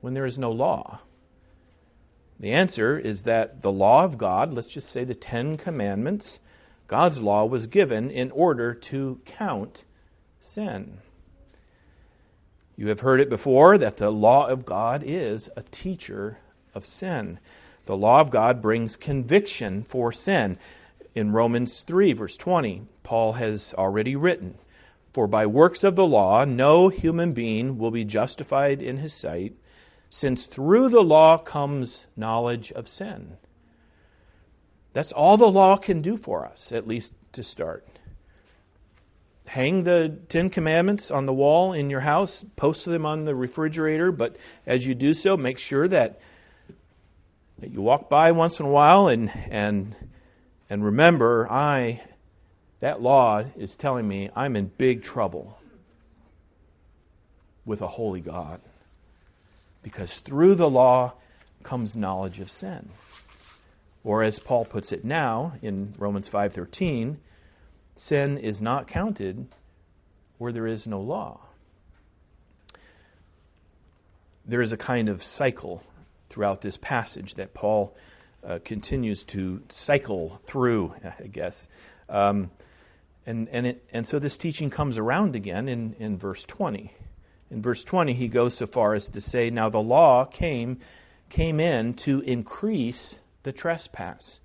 when 0.01 0.13
there 0.13 0.25
is 0.25 0.37
no 0.37 0.51
law? 0.51 0.99
The 2.37 2.51
answer 2.51 2.99
is 2.99 3.23
that 3.23 3.61
the 3.61 3.71
law 3.71 4.03
of 4.03 4.17
God, 4.17 4.53
let's 4.53 4.67
just 4.67 4.89
say 4.89 5.05
the 5.05 5.15
Ten 5.15 5.55
Commandments, 5.55 6.39
God's 6.87 7.19
law 7.19 7.45
was 7.45 7.67
given 7.67 8.11
in 8.11 8.31
order 8.31 8.73
to 8.73 9.21
count 9.25 9.85
sin. 10.39 10.99
You 12.77 12.87
have 12.87 13.01
heard 13.01 13.19
it 13.19 13.29
before 13.29 13.77
that 13.77 13.97
the 13.97 14.11
law 14.11 14.47
of 14.47 14.63
God 14.63 15.03
is 15.03 15.49
a 15.57 15.63
teacher 15.63 16.37
of 16.73 16.85
sin. 16.85 17.39
The 17.85 17.97
law 17.97 18.21
of 18.21 18.29
God 18.29 18.61
brings 18.61 18.95
conviction 18.95 19.83
for 19.83 20.13
sin 20.13 20.57
in 21.17 21.31
Romans 21.31 21.81
3, 21.81 22.13
verse 22.13 22.37
20, 22.37 22.83
Paul 23.01 23.33
has 23.33 23.73
already 23.75 24.15
written, 24.15 24.59
For 25.13 25.25
by 25.25 25.47
works 25.47 25.83
of 25.83 25.95
the 25.95 26.05
law 26.05 26.45
no 26.45 26.89
human 26.89 27.33
being 27.33 27.79
will 27.79 27.89
be 27.89 28.05
justified 28.05 28.83
in 28.83 28.97
his 28.97 29.15
sight, 29.15 29.57
since 30.11 30.45
through 30.45 30.89
the 30.89 31.01
law 31.01 31.39
comes 31.39 32.05
knowledge 32.15 32.71
of 32.73 32.87
sin. 32.87 33.37
That's 34.93 35.11
all 35.11 35.37
the 35.37 35.49
law 35.49 35.75
can 35.75 36.03
do 36.03 36.17
for 36.17 36.45
us, 36.45 36.71
at 36.71 36.87
least 36.87 37.13
to 37.31 37.41
start. 37.41 37.87
Hang 39.47 39.83
the 39.83 40.19
Ten 40.29 40.49
Commandments 40.49 41.09
on 41.09 41.25
the 41.25 41.33
wall 41.33 41.73
in 41.73 41.89
your 41.89 42.01
house, 42.01 42.45
post 42.55 42.85
them 42.85 43.05
on 43.05 43.25
the 43.25 43.35
refrigerator, 43.35 44.11
but 44.11 44.35
as 44.65 44.85
you 44.85 44.93
do 44.93 45.13
so, 45.13 45.37
make 45.37 45.57
sure 45.57 45.87
that, 45.87 46.19
that 47.59 47.71
you 47.71 47.81
walk 47.81 48.09
by 48.09 48.31
once 48.31 48.59
in 48.59 48.65
a 48.65 48.69
while 48.69 49.07
and, 49.07 49.31
and 49.49 49.95
and 50.69 50.83
remember, 50.83 51.49
I, 51.49 52.01
that 52.79 53.01
law 53.01 53.45
is 53.55 53.75
telling 53.75 54.07
me 54.07 54.29
I'm 54.35 54.55
in 54.55 54.71
big 54.77 55.01
trouble 55.01 55.59
with 57.65 57.81
a 57.81 57.87
holy 57.87 58.21
God. 58.21 58.59
Because 59.81 60.19
through 60.19 60.55
the 60.55 60.69
law 60.69 61.13
comes 61.63 61.95
knowledge 61.95 62.39
of 62.39 62.49
sin. 62.49 62.89
Or 64.03 64.23
as 64.23 64.39
Paul 64.39 64.65
puts 64.65 64.91
it 64.91 65.05
now 65.05 65.53
in 65.61 65.93
Romans 65.97 66.29
5:13, 66.29 67.17
sin 67.99 68.37
is 68.37 68.61
not 68.61 68.87
counted 68.87 69.47
where 70.37 70.51
there 70.51 70.67
is 70.67 70.87
no 70.87 70.99
law. 71.01 71.41
There 74.45 74.61
is 74.61 74.71
a 74.71 74.77
kind 74.77 75.09
of 75.09 75.23
cycle 75.23 75.83
throughout 76.29 76.61
this 76.61 76.77
passage 76.77 77.35
that 77.35 77.53
Paul 77.53 77.95
uh, 78.45 78.59
continues 78.63 79.23
to 79.25 79.63
cycle 79.69 80.39
through, 80.45 80.93
I 81.19 81.27
guess. 81.27 81.67
Um, 82.09 82.51
and, 83.25 83.49
and, 83.49 83.67
it, 83.67 83.83
and 83.91 84.07
so 84.07 84.19
this 84.19 84.37
teaching 84.37 84.69
comes 84.69 84.97
around 84.97 85.35
again 85.35 85.67
in, 85.67 85.95
in 85.99 86.17
verse 86.17 86.45
20. 86.45 86.93
In 87.49 87.61
verse 87.61 87.83
20, 87.83 88.13
he 88.13 88.27
goes 88.27 88.55
so 88.55 88.67
far 88.67 88.93
as 88.93 89.09
to 89.09 89.21
say, 89.21 89.49
Now 89.49 89.69
the 89.69 89.81
law 89.81 90.25
came, 90.25 90.79
came 91.29 91.59
in 91.59 91.93
to 91.95 92.21
increase 92.21 93.17
the 93.43 93.51
trespass. 93.51 94.39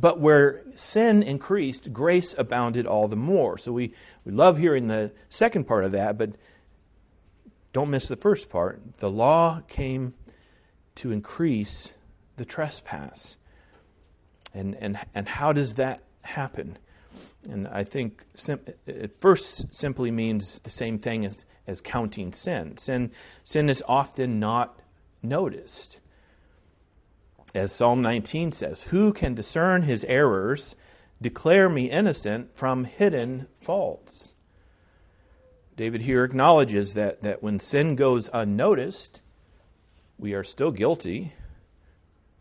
But 0.00 0.18
where 0.18 0.62
sin 0.74 1.22
increased, 1.22 1.92
grace 1.92 2.34
abounded 2.38 2.86
all 2.86 3.06
the 3.06 3.16
more. 3.16 3.58
So 3.58 3.72
we, 3.72 3.92
we 4.24 4.32
love 4.32 4.56
hearing 4.56 4.88
the 4.88 5.12
second 5.28 5.64
part 5.64 5.84
of 5.84 5.92
that, 5.92 6.16
but 6.16 6.30
don't 7.72 7.90
miss 7.90 8.08
the 8.08 8.16
first 8.16 8.48
part. 8.48 8.80
The 8.98 9.10
law 9.10 9.60
came 9.68 10.14
to 10.96 11.12
increase 11.12 11.92
the 12.36 12.44
trespass. 12.44 13.36
And, 14.54 14.74
and, 14.76 14.98
and 15.14 15.28
how 15.28 15.52
does 15.52 15.74
that 15.74 16.02
happen? 16.22 16.78
And 17.48 17.68
I 17.68 17.84
think 17.84 18.24
sim- 18.34 18.60
it 18.86 19.14
first 19.14 19.74
simply 19.74 20.10
means 20.10 20.60
the 20.60 20.70
same 20.70 20.98
thing 20.98 21.26
as, 21.26 21.44
as 21.66 21.80
counting 21.80 22.32
sin. 22.32 22.78
Sin, 22.78 23.10
sin 23.44 23.68
is 23.68 23.84
often 23.86 24.40
not 24.40 24.80
noticed. 25.22 25.99
As 27.54 27.72
Psalm 27.72 28.00
19 28.00 28.52
says, 28.52 28.82
Who 28.84 29.12
can 29.12 29.34
discern 29.34 29.82
his 29.82 30.04
errors, 30.04 30.76
declare 31.20 31.68
me 31.68 31.90
innocent 31.90 32.56
from 32.56 32.84
hidden 32.84 33.48
faults? 33.60 34.34
David 35.76 36.02
here 36.02 36.22
acknowledges 36.22 36.94
that, 36.94 37.22
that 37.22 37.42
when 37.42 37.58
sin 37.58 37.96
goes 37.96 38.30
unnoticed, 38.32 39.20
we 40.16 40.32
are 40.32 40.44
still 40.44 40.70
guilty, 40.70 41.32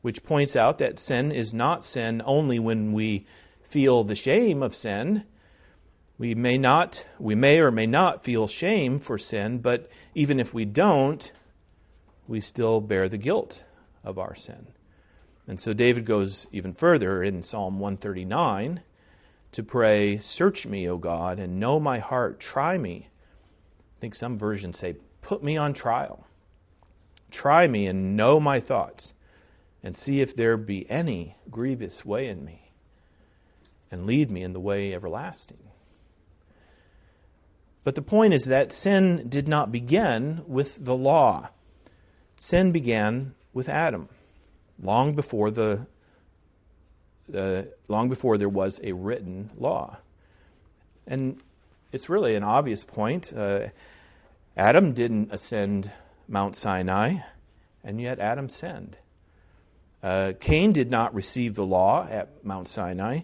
which 0.02 0.24
points 0.24 0.56
out 0.56 0.78
that 0.78 1.00
sin 1.00 1.32
is 1.32 1.54
not 1.54 1.84
sin 1.84 2.22
only 2.26 2.60
when 2.60 2.94
we 2.94 3.26
feel 3.64 4.04
the 4.04 4.16
shame 4.16 4.62
of 4.62 4.76
sin. 4.76 5.24
We 6.20 6.36
may 6.36 6.58
not, 6.58 7.08
we 7.18 7.34
may 7.34 7.60
or 7.60 7.72
may 7.72 7.88
not 7.88 8.24
feel 8.24 8.48
shame 8.48 9.00
for 9.00 9.18
sin, 9.18 9.60
but 9.60 9.90
even 10.14 10.40
if 10.40 10.54
we 10.54 10.66
don't, 10.66 11.32
we 12.28 12.42
still 12.42 12.80
bear 12.80 13.10
the 13.10 13.18
guilt 13.18 13.64
of 14.04 14.20
our 14.20 14.36
sin. 14.36 14.68
And 15.50 15.60
so 15.60 15.74
David 15.74 16.06
goes 16.06 16.48
even 16.52 16.74
further 16.74 17.24
in 17.24 17.42
Psalm 17.42 17.80
139 17.80 18.82
to 19.52 19.64
pray, 19.64 20.20
Search 20.20 20.68
me, 20.68 20.88
O 20.88 20.98
God, 20.98 21.40
and 21.40 21.60
know 21.60 21.80
my 21.80 21.98
heart. 21.98 22.40
Try 22.40 22.78
me. 22.78 23.08
I 23.98 24.00
think 24.00 24.14
some 24.14 24.38
versions 24.38 24.78
say, 24.78 24.98
Put 25.24 25.44
me 25.44 25.58
on 25.58 25.74
trial. 25.74 26.28
Try 27.32 27.68
me 27.68 27.88
and 27.88 28.16
know 28.16 28.40
my 28.40 28.60
thoughts 28.60 29.16
and 29.82 29.96
see 29.96 30.22
if 30.22 30.36
there 30.36 30.56
be 30.56 30.88
any 30.88 31.36
grievous 31.50 32.06
way 32.06 32.28
in 32.28 32.46
me, 32.46 32.70
and 33.90 34.06
lead 34.06 34.30
me 34.30 34.44
in 34.44 34.54
the 34.54 34.60
way 34.60 34.94
everlasting. 34.94 35.58
But 37.84 37.96
the 37.96 38.04
point 38.04 38.36
is 38.36 38.44
that 38.44 38.72
sin 38.72 39.26
did 39.28 39.48
not 39.48 39.72
begin 39.72 40.44
with 40.46 40.86
the 40.86 40.96
law. 40.96 41.50
Sin 42.40 42.72
began 42.72 43.34
with 43.52 43.68
Adam, 43.68 44.10
long 44.82 45.16
before 45.16 45.52
the 45.52 45.86
uh, 47.34 47.64
long 47.88 48.10
before 48.10 48.38
there 48.38 48.50
was 48.50 48.80
a 48.84 48.94
written 48.94 49.52
law. 49.58 49.98
And 51.06 51.42
it's 51.92 52.10
really 52.10 52.36
an 52.36 52.44
obvious 52.44 52.84
point. 52.84 53.32
Uh, 53.34 53.68
Adam 54.58 54.94
didn't 54.94 55.32
ascend 55.32 55.92
Mount 56.28 56.56
Sinai, 56.56 57.20
and 57.84 58.02
yet 58.02 58.20
Adam 58.20 58.50
sinned. 58.50 58.98
Uh, 60.02 60.34
Cain 60.40 60.72
did 60.72 60.90
not 60.90 61.14
receive 61.14 61.56
the 61.56 61.66
law 61.66 62.08
at 62.10 62.44
Mount 62.44 62.68
Sinai, 62.68 63.22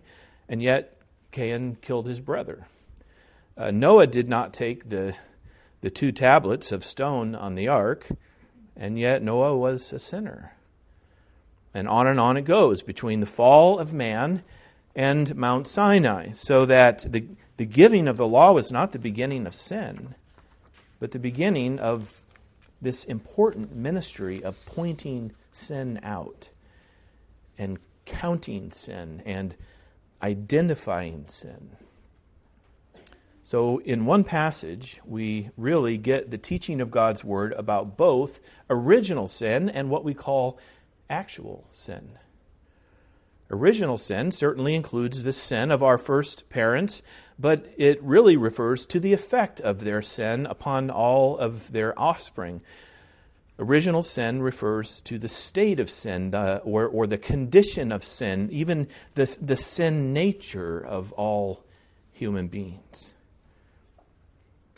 and 0.49 0.61
yet 0.61 0.97
Cain 1.31 1.77
killed 1.81 2.07
his 2.07 2.19
brother. 2.19 2.67
Uh, 3.57 3.71
Noah 3.71 4.07
did 4.07 4.27
not 4.27 4.53
take 4.53 4.89
the, 4.89 5.15
the 5.81 5.89
two 5.89 6.11
tablets 6.11 6.71
of 6.71 6.83
stone 6.83 7.33
on 7.35 7.55
the 7.55 7.67
ark, 7.67 8.07
and 8.75 8.99
yet 8.99 9.23
Noah 9.23 9.55
was 9.55 9.93
a 9.93 9.99
sinner. 9.99 10.53
And 11.75 11.89
on 11.89 12.07
and 12.07 12.21
on 12.21 12.37
it 12.37 12.43
goes 12.43 12.81
between 12.81 13.19
the 13.19 13.25
fall 13.25 13.77
of 13.79 13.93
man 13.93 14.43
and 14.95 15.35
Mount 15.35 15.67
Sinai, 15.67 16.31
so 16.31 16.65
that 16.65 17.05
the, 17.11 17.25
the 17.57 17.65
giving 17.65 18.07
of 18.07 18.15
the 18.15 18.27
law 18.27 18.53
was 18.53 18.71
not 18.71 18.93
the 18.93 18.99
beginning 18.99 19.45
of 19.45 19.53
sin, 19.53 20.15
but 21.01 21.11
the 21.11 21.19
beginning 21.19 21.77
of 21.77 22.21
this 22.81 23.03
important 23.03 23.75
ministry 23.75 24.41
of 24.41 24.65
pointing 24.65 25.33
sin 25.51 25.99
out 26.01 26.49
and 27.57 27.77
counting 28.05 28.71
sin 28.71 29.21
and 29.25 29.55
identifying 30.21 31.27
sin. 31.27 31.71
So, 33.43 33.79
in 33.79 34.05
one 34.05 34.23
passage, 34.23 35.01
we 35.05 35.49
really 35.57 35.97
get 35.97 36.31
the 36.31 36.37
teaching 36.37 36.79
of 36.79 36.89
God's 36.89 37.23
Word 37.23 37.53
about 37.53 37.97
both 37.97 38.39
original 38.69 39.27
sin 39.27 39.69
and 39.69 39.89
what 39.89 40.05
we 40.05 40.13
call 40.13 40.57
actual 41.09 41.67
sin. 41.71 42.17
Original 43.51 43.97
sin 43.97 44.31
certainly 44.31 44.73
includes 44.73 45.23
the 45.23 45.33
sin 45.33 45.69
of 45.69 45.83
our 45.83 45.97
first 45.97 46.49
parents, 46.49 47.03
but 47.37 47.71
it 47.77 48.01
really 48.01 48.35
refers 48.35 48.85
to 48.87 48.99
the 48.99 49.13
effect 49.13 49.59
of 49.61 49.83
their 49.83 50.01
sin 50.01 50.45
upon 50.47 50.89
all 50.89 51.37
of 51.37 51.71
their 51.71 51.97
offspring. 51.99 52.61
Original 53.59 54.01
sin 54.01 54.41
refers 54.41 54.99
to 55.01 55.17
the 55.17 55.29
state 55.29 55.79
of 55.79 55.89
sin 55.89 56.33
or, 56.33 56.87
or 56.87 57.05
the 57.05 57.17
condition 57.17 57.91
of 57.91 58.03
sin, 58.03 58.49
even 58.51 58.87
the, 59.13 59.37
the 59.39 59.57
sin 59.57 60.11
nature 60.11 60.79
of 60.79 61.13
all 61.13 61.63
human 62.11 62.47
beings. 62.47 63.13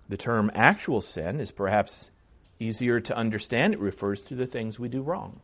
The 0.10 0.18
term 0.18 0.52
actual 0.54 1.02
sin 1.02 1.40
is 1.40 1.52
perhaps 1.52 2.12
easier 2.60 3.00
to 3.00 3.16
understand. 3.16 3.74
It 3.74 3.80
refers 3.80 4.22
to 4.24 4.36
the 4.36 4.48
things 4.48 4.78
we 4.78 4.90
do 4.90 5.02
wrong. 5.02 5.42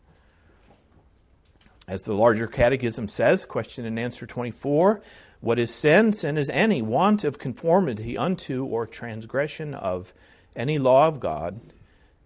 As 1.87 2.03
the 2.03 2.13
larger 2.13 2.47
catechism 2.47 3.09
says, 3.09 3.45
question 3.45 3.85
and 3.85 3.99
answer 3.99 4.25
24 4.25 5.01
What 5.41 5.59
is 5.59 5.73
sin? 5.73 6.13
Sin 6.13 6.37
is 6.37 6.49
any 6.49 6.81
want 6.81 7.23
of 7.23 7.39
conformity 7.39 8.17
unto 8.17 8.63
or 8.63 8.87
transgression 8.87 9.73
of 9.73 10.13
any 10.55 10.77
law 10.77 11.07
of 11.07 11.19
God 11.19 11.59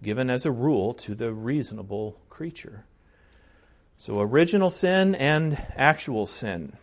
given 0.03 0.29
as 0.29 0.45
a 0.45 0.51
rule 0.51 0.93
to 0.93 1.15
the 1.15 1.33
reasonable 1.33 2.19
creature. 2.29 2.85
So, 3.97 4.19
original 4.21 4.69
sin 4.69 5.15
and 5.15 5.65
actual 5.75 6.27
sin. 6.27 6.73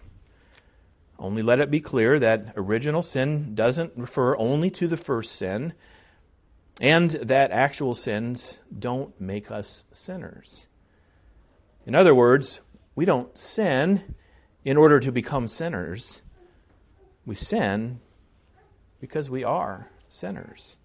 Only 1.16 1.42
let 1.42 1.60
it 1.60 1.70
be 1.70 1.80
clear 1.80 2.18
that 2.18 2.52
original 2.56 3.02
sin 3.02 3.54
doesn't 3.54 3.92
refer 3.96 4.36
only 4.36 4.68
to 4.70 4.88
the 4.88 4.96
first 4.96 5.36
sin, 5.36 5.74
and 6.80 7.12
that 7.12 7.52
actual 7.52 7.94
sins 7.94 8.58
don't 8.76 9.18
make 9.20 9.48
us 9.48 9.84
sinners. 9.92 10.66
In 11.86 11.94
other 11.94 12.16
words, 12.16 12.60
we 12.94 13.04
don't 13.04 13.36
sin 13.38 14.14
in 14.64 14.76
order 14.76 15.00
to 15.00 15.12
become 15.12 15.48
sinners. 15.48 16.22
We 17.26 17.34
sin 17.34 18.00
because 19.00 19.28
we 19.28 19.44
are 19.44 19.90
sinners. 20.08 20.76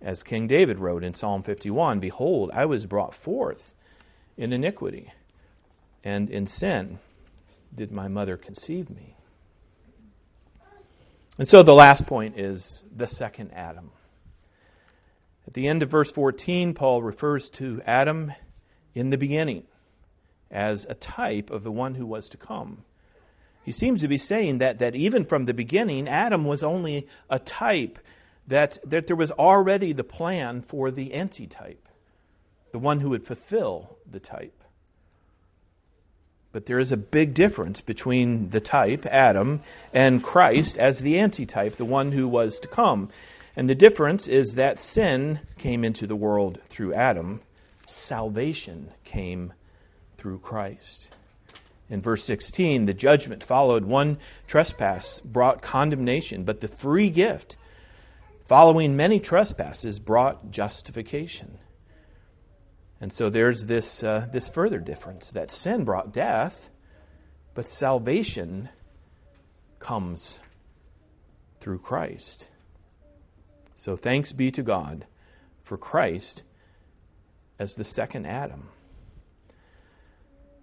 As 0.00 0.22
King 0.22 0.48
David 0.48 0.78
wrote 0.78 1.04
in 1.04 1.14
Psalm 1.14 1.42
51 1.42 2.00
Behold, 2.00 2.50
I 2.52 2.64
was 2.64 2.86
brought 2.86 3.14
forth 3.14 3.74
in 4.36 4.52
iniquity, 4.52 5.12
and 6.02 6.28
in 6.28 6.46
sin 6.46 6.98
did 7.74 7.92
my 7.92 8.08
mother 8.08 8.36
conceive 8.36 8.90
me. 8.90 9.16
And 11.38 11.46
so 11.48 11.62
the 11.62 11.74
last 11.74 12.06
point 12.06 12.38
is 12.38 12.84
the 12.94 13.06
second 13.06 13.52
Adam. 13.52 13.90
At 15.46 15.54
the 15.54 15.66
end 15.66 15.82
of 15.82 15.90
verse 15.90 16.10
14, 16.10 16.74
Paul 16.74 17.02
refers 17.02 17.48
to 17.50 17.80
Adam 17.86 18.32
in 18.94 19.10
the 19.10 19.18
beginning 19.18 19.64
as 20.52 20.86
a 20.88 20.94
type 20.94 21.50
of 21.50 21.64
the 21.64 21.72
one 21.72 21.94
who 21.94 22.06
was 22.06 22.28
to 22.28 22.36
come. 22.36 22.84
He 23.64 23.72
seems 23.72 24.00
to 24.00 24.08
be 24.08 24.18
saying 24.18 24.58
that, 24.58 24.78
that 24.78 24.94
even 24.94 25.24
from 25.24 25.46
the 25.46 25.54
beginning, 25.54 26.08
Adam 26.08 26.44
was 26.44 26.62
only 26.62 27.06
a 27.30 27.38
type, 27.38 27.98
that, 28.46 28.78
that 28.84 29.06
there 29.06 29.16
was 29.16 29.30
already 29.32 29.92
the 29.92 30.04
plan 30.04 30.62
for 30.62 30.90
the 30.90 31.14
antitype, 31.14 31.88
the 32.72 32.78
one 32.78 33.00
who 33.00 33.10
would 33.10 33.26
fulfill 33.26 33.96
the 34.08 34.20
type. 34.20 34.62
But 36.50 36.66
there 36.66 36.80
is 36.80 36.92
a 36.92 36.98
big 36.98 37.32
difference 37.32 37.80
between 37.80 38.50
the 38.50 38.60
type, 38.60 39.06
Adam, 39.06 39.60
and 39.94 40.22
Christ 40.22 40.76
as 40.76 41.00
the 41.00 41.18
antitype, 41.18 41.76
the 41.76 41.84
one 41.86 42.12
who 42.12 42.28
was 42.28 42.58
to 42.58 42.68
come. 42.68 43.08
And 43.56 43.70
the 43.70 43.74
difference 43.74 44.28
is 44.28 44.54
that 44.54 44.78
sin 44.78 45.40
came 45.56 45.84
into 45.84 46.06
the 46.06 46.16
world 46.16 46.60
through 46.68 46.94
Adam, 46.94 47.40
salvation 47.86 48.90
came 49.04 49.52
through 50.22 50.38
Christ. 50.38 51.16
In 51.90 52.00
verse 52.00 52.22
16, 52.22 52.84
the 52.84 52.94
judgment 52.94 53.42
followed 53.42 53.84
one 53.84 54.18
trespass, 54.46 55.20
brought 55.20 55.62
condemnation, 55.62 56.44
but 56.44 56.60
the 56.60 56.68
free 56.68 57.10
gift, 57.10 57.56
following 58.44 58.96
many 58.96 59.18
trespasses, 59.18 59.98
brought 59.98 60.52
justification. 60.52 61.58
And 63.00 63.12
so 63.12 63.30
there's 63.30 63.66
this, 63.66 64.04
uh, 64.04 64.28
this 64.32 64.48
further 64.48 64.78
difference 64.78 65.32
that 65.32 65.50
sin 65.50 65.84
brought 65.84 66.12
death, 66.12 66.70
but 67.52 67.68
salvation 67.68 68.68
comes 69.80 70.38
through 71.58 71.80
Christ. 71.80 72.46
So 73.74 73.96
thanks 73.96 74.32
be 74.32 74.52
to 74.52 74.62
God 74.62 75.04
for 75.60 75.76
Christ 75.76 76.44
as 77.58 77.74
the 77.74 77.82
second 77.82 78.26
Adam. 78.26 78.68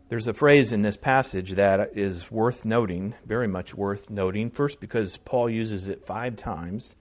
There's 0.09 0.27
a 0.27 0.33
phrase 0.33 0.71
in 0.71 0.81
this 0.81 0.97
passage 0.97 1.51
that 1.51 1.91
is 1.95 2.31
worth 2.31 2.65
noting, 2.65 3.13
very 3.27 3.47
much 3.47 3.75
worth 3.75 4.09
noting. 4.09 4.49
First, 4.49 4.79
because 4.79 5.17
Paul 5.17 5.51
uses 5.51 5.87
it 5.87 6.03
five 6.03 6.35
times, 6.35 6.95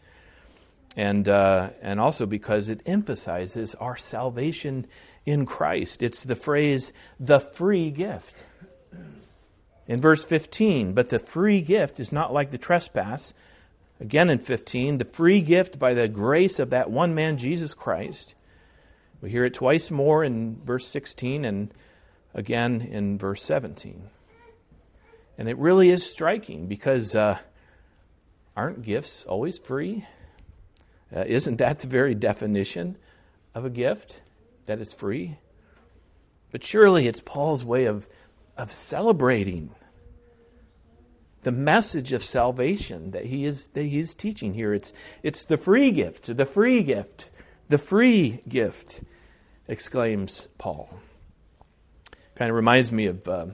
and, 0.94 1.26
uh, 1.26 1.70
and 1.80 2.00
also 2.00 2.26
because 2.26 2.68
it 2.68 2.82
emphasizes 2.84 3.74
our 3.76 3.96
salvation 3.96 4.86
in 5.24 5.46
Christ. 5.46 6.02
It's 6.02 6.22
the 6.22 6.36
phrase, 6.36 6.92
the 7.18 7.40
free 7.40 7.90
gift. 7.90 8.44
In 9.86 10.02
verse 10.02 10.22
15, 10.26 10.92
but 10.92 11.08
the 11.08 11.18
free 11.18 11.62
gift 11.62 11.98
is 11.98 12.12
not 12.12 12.30
like 12.30 12.50
the 12.50 12.58
trespass. 12.58 13.32
Again 13.98 14.28
in 14.28 14.38
15, 14.38 14.98
the 14.98 15.06
free 15.06 15.40
gift 15.40 15.78
by 15.78 15.94
the 15.94 16.08
grace 16.08 16.58
of 16.58 16.68
that 16.70 16.90
one 16.90 17.14
man, 17.14 17.38
Jesus 17.38 17.72
Christ. 17.72 18.34
We 19.22 19.30
hear 19.30 19.46
it 19.46 19.54
twice 19.54 19.90
more 19.90 20.22
in 20.22 20.56
verse 20.56 20.86
16 20.86 21.46
and 21.46 21.72
again 22.34 22.80
in 22.80 23.18
verse 23.18 23.42
17. 23.42 24.10
And 25.36 25.48
it 25.48 25.56
really 25.56 25.90
is 25.90 26.04
striking 26.10 26.66
because 26.66 27.14
uh, 27.14 27.38
aren't 28.56 28.82
gifts 28.82 29.24
always 29.24 29.58
free? 29.58 30.06
Uh, 31.14 31.24
isn't 31.26 31.56
that 31.56 31.80
the 31.80 31.86
very 31.86 32.14
definition 32.14 32.96
of 33.54 33.64
a 33.64 33.70
gift? 33.70 34.22
that 34.68 34.80
is 34.80 34.92
free. 34.92 35.38
But 36.52 36.62
surely 36.62 37.08
it's 37.08 37.20
Paul's 37.20 37.64
way 37.64 37.86
of, 37.86 38.06
of 38.56 38.72
celebrating 38.72 39.70
the 41.42 41.50
message 41.50 42.12
of 42.12 42.22
salvation 42.22 43.10
that 43.12 43.26
he 43.26 43.44
is 43.44 43.68
that 43.68 43.84
he 43.84 43.98
is 43.98 44.14
teaching 44.14 44.54
here. 44.54 44.74
It's 44.74 44.92
it's 45.22 45.44
the 45.44 45.56
free 45.56 45.90
gift, 45.90 46.36
the 46.36 46.44
free 46.44 46.82
gift, 46.82 47.30
the 47.68 47.78
free 47.78 48.42
gift, 48.48 49.00
exclaims 49.66 50.48
Paul. 50.58 50.90
Kind 52.38 52.50
of 52.50 52.54
reminds 52.54 52.92
me 52.92 53.06
of 53.06 53.26
uh, 53.26 53.46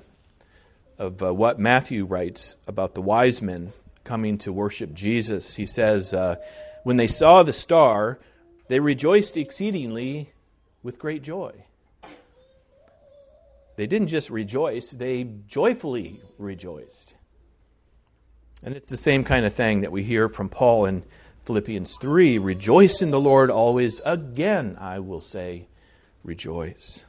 of 0.98 1.22
uh, 1.22 1.32
what 1.32 1.58
Matthew 1.58 2.04
writes 2.04 2.56
about 2.68 2.94
the 2.94 3.00
wise 3.00 3.40
men 3.40 3.72
coming 4.04 4.36
to 4.38 4.52
worship 4.52 4.92
Jesus. 4.92 5.54
He 5.54 5.64
says, 5.64 6.12
uh, 6.12 6.36
"When 6.82 6.98
they 6.98 7.06
saw 7.06 7.42
the 7.42 7.54
star, 7.54 8.18
they 8.68 8.80
rejoiced 8.80 9.38
exceedingly 9.38 10.34
with 10.82 10.98
great 10.98 11.22
joy. 11.22 11.64
They 13.76 13.86
didn't 13.86 14.08
just 14.08 14.28
rejoice, 14.28 14.90
they 14.90 15.26
joyfully 15.48 16.20
rejoiced. 16.36 17.14
And 18.62 18.76
it's 18.76 18.90
the 18.90 18.98
same 18.98 19.24
kind 19.24 19.46
of 19.46 19.54
thing 19.54 19.80
that 19.80 19.92
we 19.92 20.04
hear 20.04 20.28
from 20.28 20.50
Paul 20.50 20.84
in 20.84 21.04
Philippians 21.44 21.96
3 21.96 22.36
Rejoice 22.36 23.00
in 23.00 23.10
the 23.10 23.20
Lord 23.20 23.50
always. 23.50 24.02
Again, 24.04 24.76
I 24.78 24.98
will 24.98 25.20
say, 25.20 25.68
rejoice. 26.22 27.02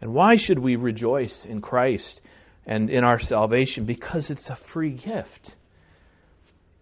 And 0.00 0.14
why 0.14 0.36
should 0.36 0.58
we 0.58 0.76
rejoice 0.76 1.44
in 1.44 1.60
Christ 1.60 2.20
and 2.64 2.88
in 2.88 3.04
our 3.04 3.18
salvation? 3.18 3.84
Because 3.84 4.30
it's 4.30 4.48
a 4.48 4.56
free 4.56 4.90
gift. 4.92 5.56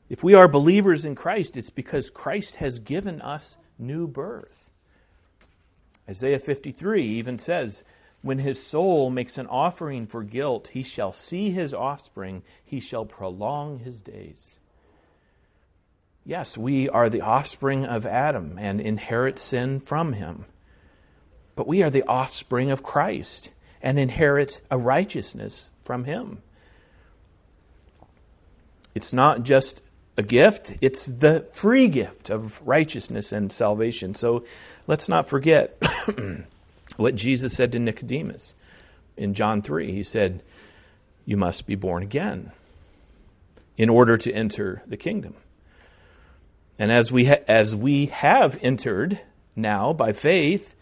If 0.09 0.23
we 0.23 0.35
are 0.35 0.49
believers 0.49 1.05
in 1.05 1.15
Christ, 1.15 1.57
it's 1.57 1.71
because 1.71 2.11
Christ 2.11 2.57
has 2.57 2.79
given 2.79 3.21
us 3.21 3.57
new 3.79 4.07
birth. 4.07 4.71
Isaiah 6.09 6.39
53 6.39 7.05
even 7.05 7.39
says, 7.39 7.85
When 8.23 8.39
his 8.39 8.65
soul 8.65 9.11
makes 9.11 9.37
an 9.37 9.47
offering 9.49 10.07
for 10.07 10.23
guilt, 10.23 10.71
he 10.73 10.83
shall 10.83 11.13
see 11.13 11.51
his 11.51 11.75
offspring, 11.75 12.43
he 12.65 12.81
shall 12.81 13.05
prolong 13.05 13.81
his 13.81 14.01
days. 14.01 14.59
Yes, 16.25 16.57
we 16.57 16.89
are 16.89 17.11
the 17.11 17.21
offspring 17.21 17.85
of 17.85 18.07
Adam 18.07 18.59
and 18.59 18.81
inherit 18.81 19.39
sin 19.39 19.81
from 19.81 20.15
him. 20.15 20.47
But 21.59 21.67
we 21.67 21.83
are 21.83 21.91
the 21.91 22.05
offspring 22.05 22.71
of 22.71 22.85
Christ 22.85 23.51
and 23.83 23.99
inherit 23.99 24.61
a 24.71 24.79
righteousness 24.79 25.73
from 25.83 26.05
him. 26.05 26.41
It's 28.95 29.13
not 29.13 29.43
just 29.43 29.83
a 30.17 30.23
gift, 30.23 30.75
it's 30.81 31.05
the 31.07 31.49
free 31.51 31.89
gift 31.89 32.31
of 32.31 32.63
righteousness 32.65 33.33
and 33.33 33.51
salvation. 33.51 34.15
So 34.15 34.45
let's 34.87 35.09
not 35.09 35.29
forget 35.29 35.83
what 36.97 37.17
Jesus 37.17 37.55
said 37.55 37.73
to 37.73 37.81
Nicodemus 37.81 38.55
in 39.17 39.35
John 39.35 39.61
3. 39.61 39.91
He 39.91 40.05
said, 40.05 40.45
You 41.27 41.37
must 41.37 41.67
be 41.67 41.75
born 41.75 42.05
again. 42.05 42.53
in 43.77 43.89
order 43.89 44.17
to 44.17 44.33
enter 44.33 44.85
the 44.87 44.97
kingdom. 44.97 45.35
And 46.79 46.93
as 46.93 47.11
we, 47.11 47.25
ha- 47.25 47.43
as 47.49 47.75
we 47.75 48.07
have 48.07 48.61
entered 48.63 49.19
now 49.57 49.93
by 49.93 50.13
faith, 50.13 50.77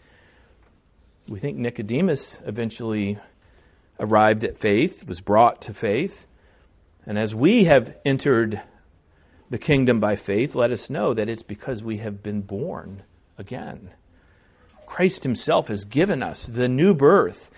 we 1.27 1.39
think 1.39 1.57
Nicodemus 1.57 2.39
eventually 2.45 3.17
arrived 3.99 4.43
at 4.43 4.57
faith, 4.57 5.07
was 5.07 5.21
brought 5.21 5.61
to 5.63 5.73
faith. 5.73 6.25
And 7.05 7.17
as 7.17 7.35
we 7.35 7.65
have 7.65 7.97
entered 8.05 8.61
the 9.49 9.57
kingdom 9.57 9.99
by 9.99 10.15
faith, 10.15 10.55
let 10.55 10.71
us 10.71 10.89
know 10.89 11.13
that 11.13 11.29
it's 11.29 11.43
because 11.43 11.83
we 11.83 11.97
have 11.97 12.23
been 12.23 12.41
born 12.41 13.03
again. 13.37 13.91
Christ 14.85 15.23
Himself 15.23 15.67
has 15.67 15.83
given 15.83 16.23
us 16.23 16.45
the 16.45 16.69
new 16.69 16.93
birth 16.93 17.51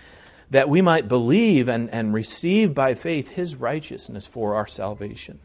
that 0.50 0.68
we 0.68 0.82
might 0.82 1.06
believe 1.06 1.68
and, 1.68 1.88
and 1.90 2.12
receive 2.12 2.74
by 2.74 2.94
faith 2.94 3.30
His 3.30 3.54
righteousness 3.54 4.26
for 4.26 4.54
our 4.54 4.66
salvation. 4.66 5.38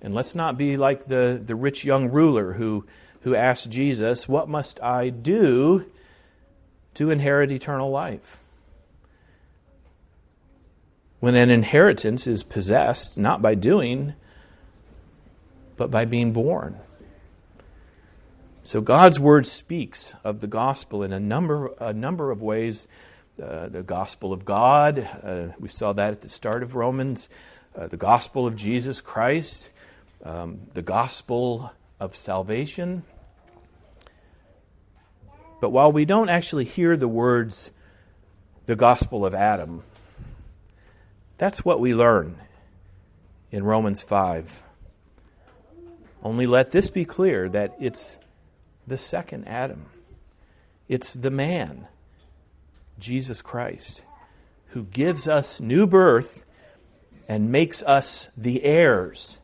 And 0.00 0.14
let's 0.14 0.34
not 0.34 0.56
be 0.56 0.76
like 0.76 1.06
the, 1.06 1.42
the 1.44 1.56
rich 1.56 1.84
young 1.84 2.10
ruler 2.10 2.52
who, 2.52 2.84
who 3.22 3.34
asked 3.34 3.70
Jesus, 3.70 4.28
What 4.28 4.48
must 4.48 4.80
I 4.80 5.08
do 5.08 5.86
to 6.94 7.10
inherit 7.10 7.50
eternal 7.50 7.90
life. 7.90 8.38
When 11.20 11.34
an 11.34 11.50
inheritance 11.50 12.26
is 12.26 12.42
possessed 12.42 13.16
not 13.18 13.40
by 13.40 13.54
doing, 13.54 14.14
but 15.76 15.90
by 15.90 16.04
being 16.04 16.32
born. 16.32 16.78
So 18.62 18.80
God's 18.80 19.20
word 19.20 19.46
speaks 19.46 20.14
of 20.24 20.40
the 20.40 20.46
gospel 20.46 21.02
in 21.02 21.12
a 21.12 21.20
number, 21.20 21.72
a 21.78 21.92
number 21.92 22.30
of 22.30 22.40
ways. 22.40 22.88
Uh, 23.42 23.68
the 23.68 23.82
gospel 23.82 24.32
of 24.32 24.44
God, 24.44 25.08
uh, 25.22 25.48
we 25.58 25.68
saw 25.68 25.92
that 25.92 26.12
at 26.12 26.20
the 26.22 26.28
start 26.28 26.62
of 26.62 26.74
Romans. 26.74 27.28
Uh, 27.76 27.88
the 27.88 27.96
gospel 27.96 28.46
of 28.46 28.54
Jesus 28.54 29.00
Christ, 29.00 29.68
um, 30.24 30.60
the 30.74 30.82
gospel 30.82 31.72
of 31.98 32.14
salvation, 32.14 33.02
but 35.64 35.70
while 35.70 35.90
we 35.90 36.04
don't 36.04 36.28
actually 36.28 36.66
hear 36.66 36.94
the 36.94 37.08
words, 37.08 37.70
the 38.66 38.76
gospel 38.76 39.24
of 39.24 39.32
Adam, 39.32 39.82
that's 41.38 41.64
what 41.64 41.80
we 41.80 41.94
learn 41.94 42.36
in 43.50 43.64
Romans 43.64 44.02
5. 44.02 44.62
Only 46.22 46.44
let 46.44 46.70
this 46.70 46.90
be 46.90 47.06
clear 47.06 47.48
that 47.48 47.74
it's 47.80 48.18
the 48.86 48.98
second 48.98 49.48
Adam, 49.48 49.86
it's 50.86 51.14
the 51.14 51.30
man, 51.30 51.86
Jesus 52.98 53.40
Christ, 53.40 54.02
who 54.72 54.84
gives 54.84 55.26
us 55.26 55.62
new 55.62 55.86
birth 55.86 56.44
and 57.26 57.50
makes 57.50 57.82
us 57.84 58.28
the 58.36 58.64
heirs 58.64 59.38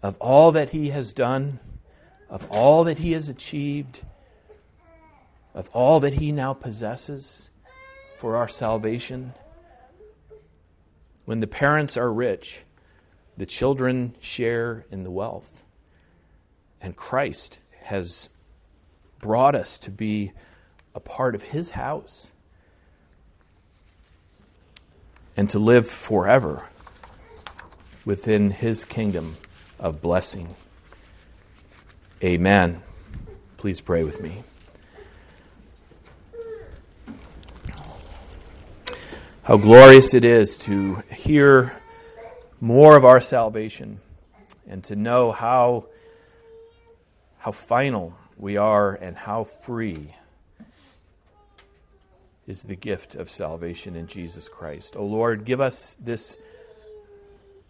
of 0.00 0.16
all 0.20 0.52
that 0.52 0.70
he 0.70 0.90
has 0.90 1.12
done, 1.12 1.58
of 2.30 2.46
all 2.52 2.84
that 2.84 2.98
he 2.98 3.10
has 3.10 3.28
achieved 3.28 4.02
of 5.58 5.68
all 5.72 5.98
that 5.98 6.14
he 6.14 6.30
now 6.30 6.54
possesses 6.54 7.50
for 8.20 8.36
our 8.36 8.48
salvation. 8.48 9.34
When 11.24 11.40
the 11.40 11.48
parents 11.48 11.96
are 11.96 12.12
rich, 12.12 12.60
the 13.36 13.44
children 13.44 14.14
share 14.20 14.86
in 14.88 15.02
the 15.02 15.10
wealth. 15.10 15.64
And 16.80 16.94
Christ 16.94 17.58
has 17.82 18.28
brought 19.20 19.56
us 19.56 19.80
to 19.80 19.90
be 19.90 20.30
a 20.94 21.00
part 21.00 21.34
of 21.34 21.42
his 21.42 21.70
house 21.70 22.30
and 25.36 25.50
to 25.50 25.58
live 25.58 25.88
forever 25.88 26.68
within 28.04 28.52
his 28.52 28.84
kingdom 28.84 29.36
of 29.80 30.00
blessing. 30.00 30.54
Amen. 32.22 32.80
Please 33.56 33.80
pray 33.80 34.04
with 34.04 34.22
me. 34.22 34.44
How 39.48 39.56
glorious 39.56 40.12
it 40.12 40.26
is 40.26 40.58
to 40.58 40.96
hear 41.10 41.72
more 42.60 42.98
of 42.98 43.06
our 43.06 43.18
salvation 43.18 43.98
and 44.68 44.84
to 44.84 44.94
know 44.94 45.32
how, 45.32 45.86
how 47.38 47.52
final 47.52 48.14
we 48.36 48.58
are 48.58 48.92
and 48.92 49.16
how 49.16 49.44
free 49.44 50.14
is 52.46 52.64
the 52.64 52.76
gift 52.76 53.14
of 53.14 53.30
salvation 53.30 53.96
in 53.96 54.06
Jesus 54.06 54.50
Christ. 54.50 54.94
O 54.94 54.98
oh 54.98 55.06
Lord, 55.06 55.46
give 55.46 55.62
us 55.62 55.96
this 55.98 56.36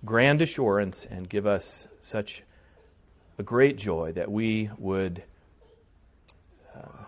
grand 0.04 0.42
assurance 0.42 1.06
and 1.08 1.28
give 1.28 1.46
us 1.46 1.86
such 2.02 2.42
a 3.38 3.44
great 3.44 3.78
joy 3.78 4.10
that 4.16 4.32
we 4.32 4.68
would 4.78 5.22
uh, 6.76 7.04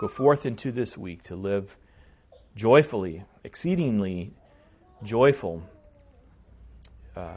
go 0.00 0.08
forth 0.08 0.44
into 0.44 0.72
this 0.72 0.98
week 0.98 1.22
to 1.22 1.36
live 1.36 1.76
joyfully, 2.56 3.22
exceedingly 3.44 4.32
joyful 5.04 5.62
uh, 7.14 7.34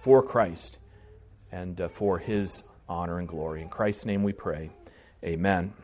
for 0.00 0.22
Christ 0.22 0.78
and 1.52 1.78
uh, 1.80 1.88
for 1.88 2.18
his 2.18 2.62
honor 2.88 3.18
and 3.18 3.28
glory. 3.28 3.60
In 3.60 3.68
Christ's 3.68 4.06
name 4.06 4.22
we 4.22 4.32
pray. 4.32 4.70
Amen. 5.22 5.74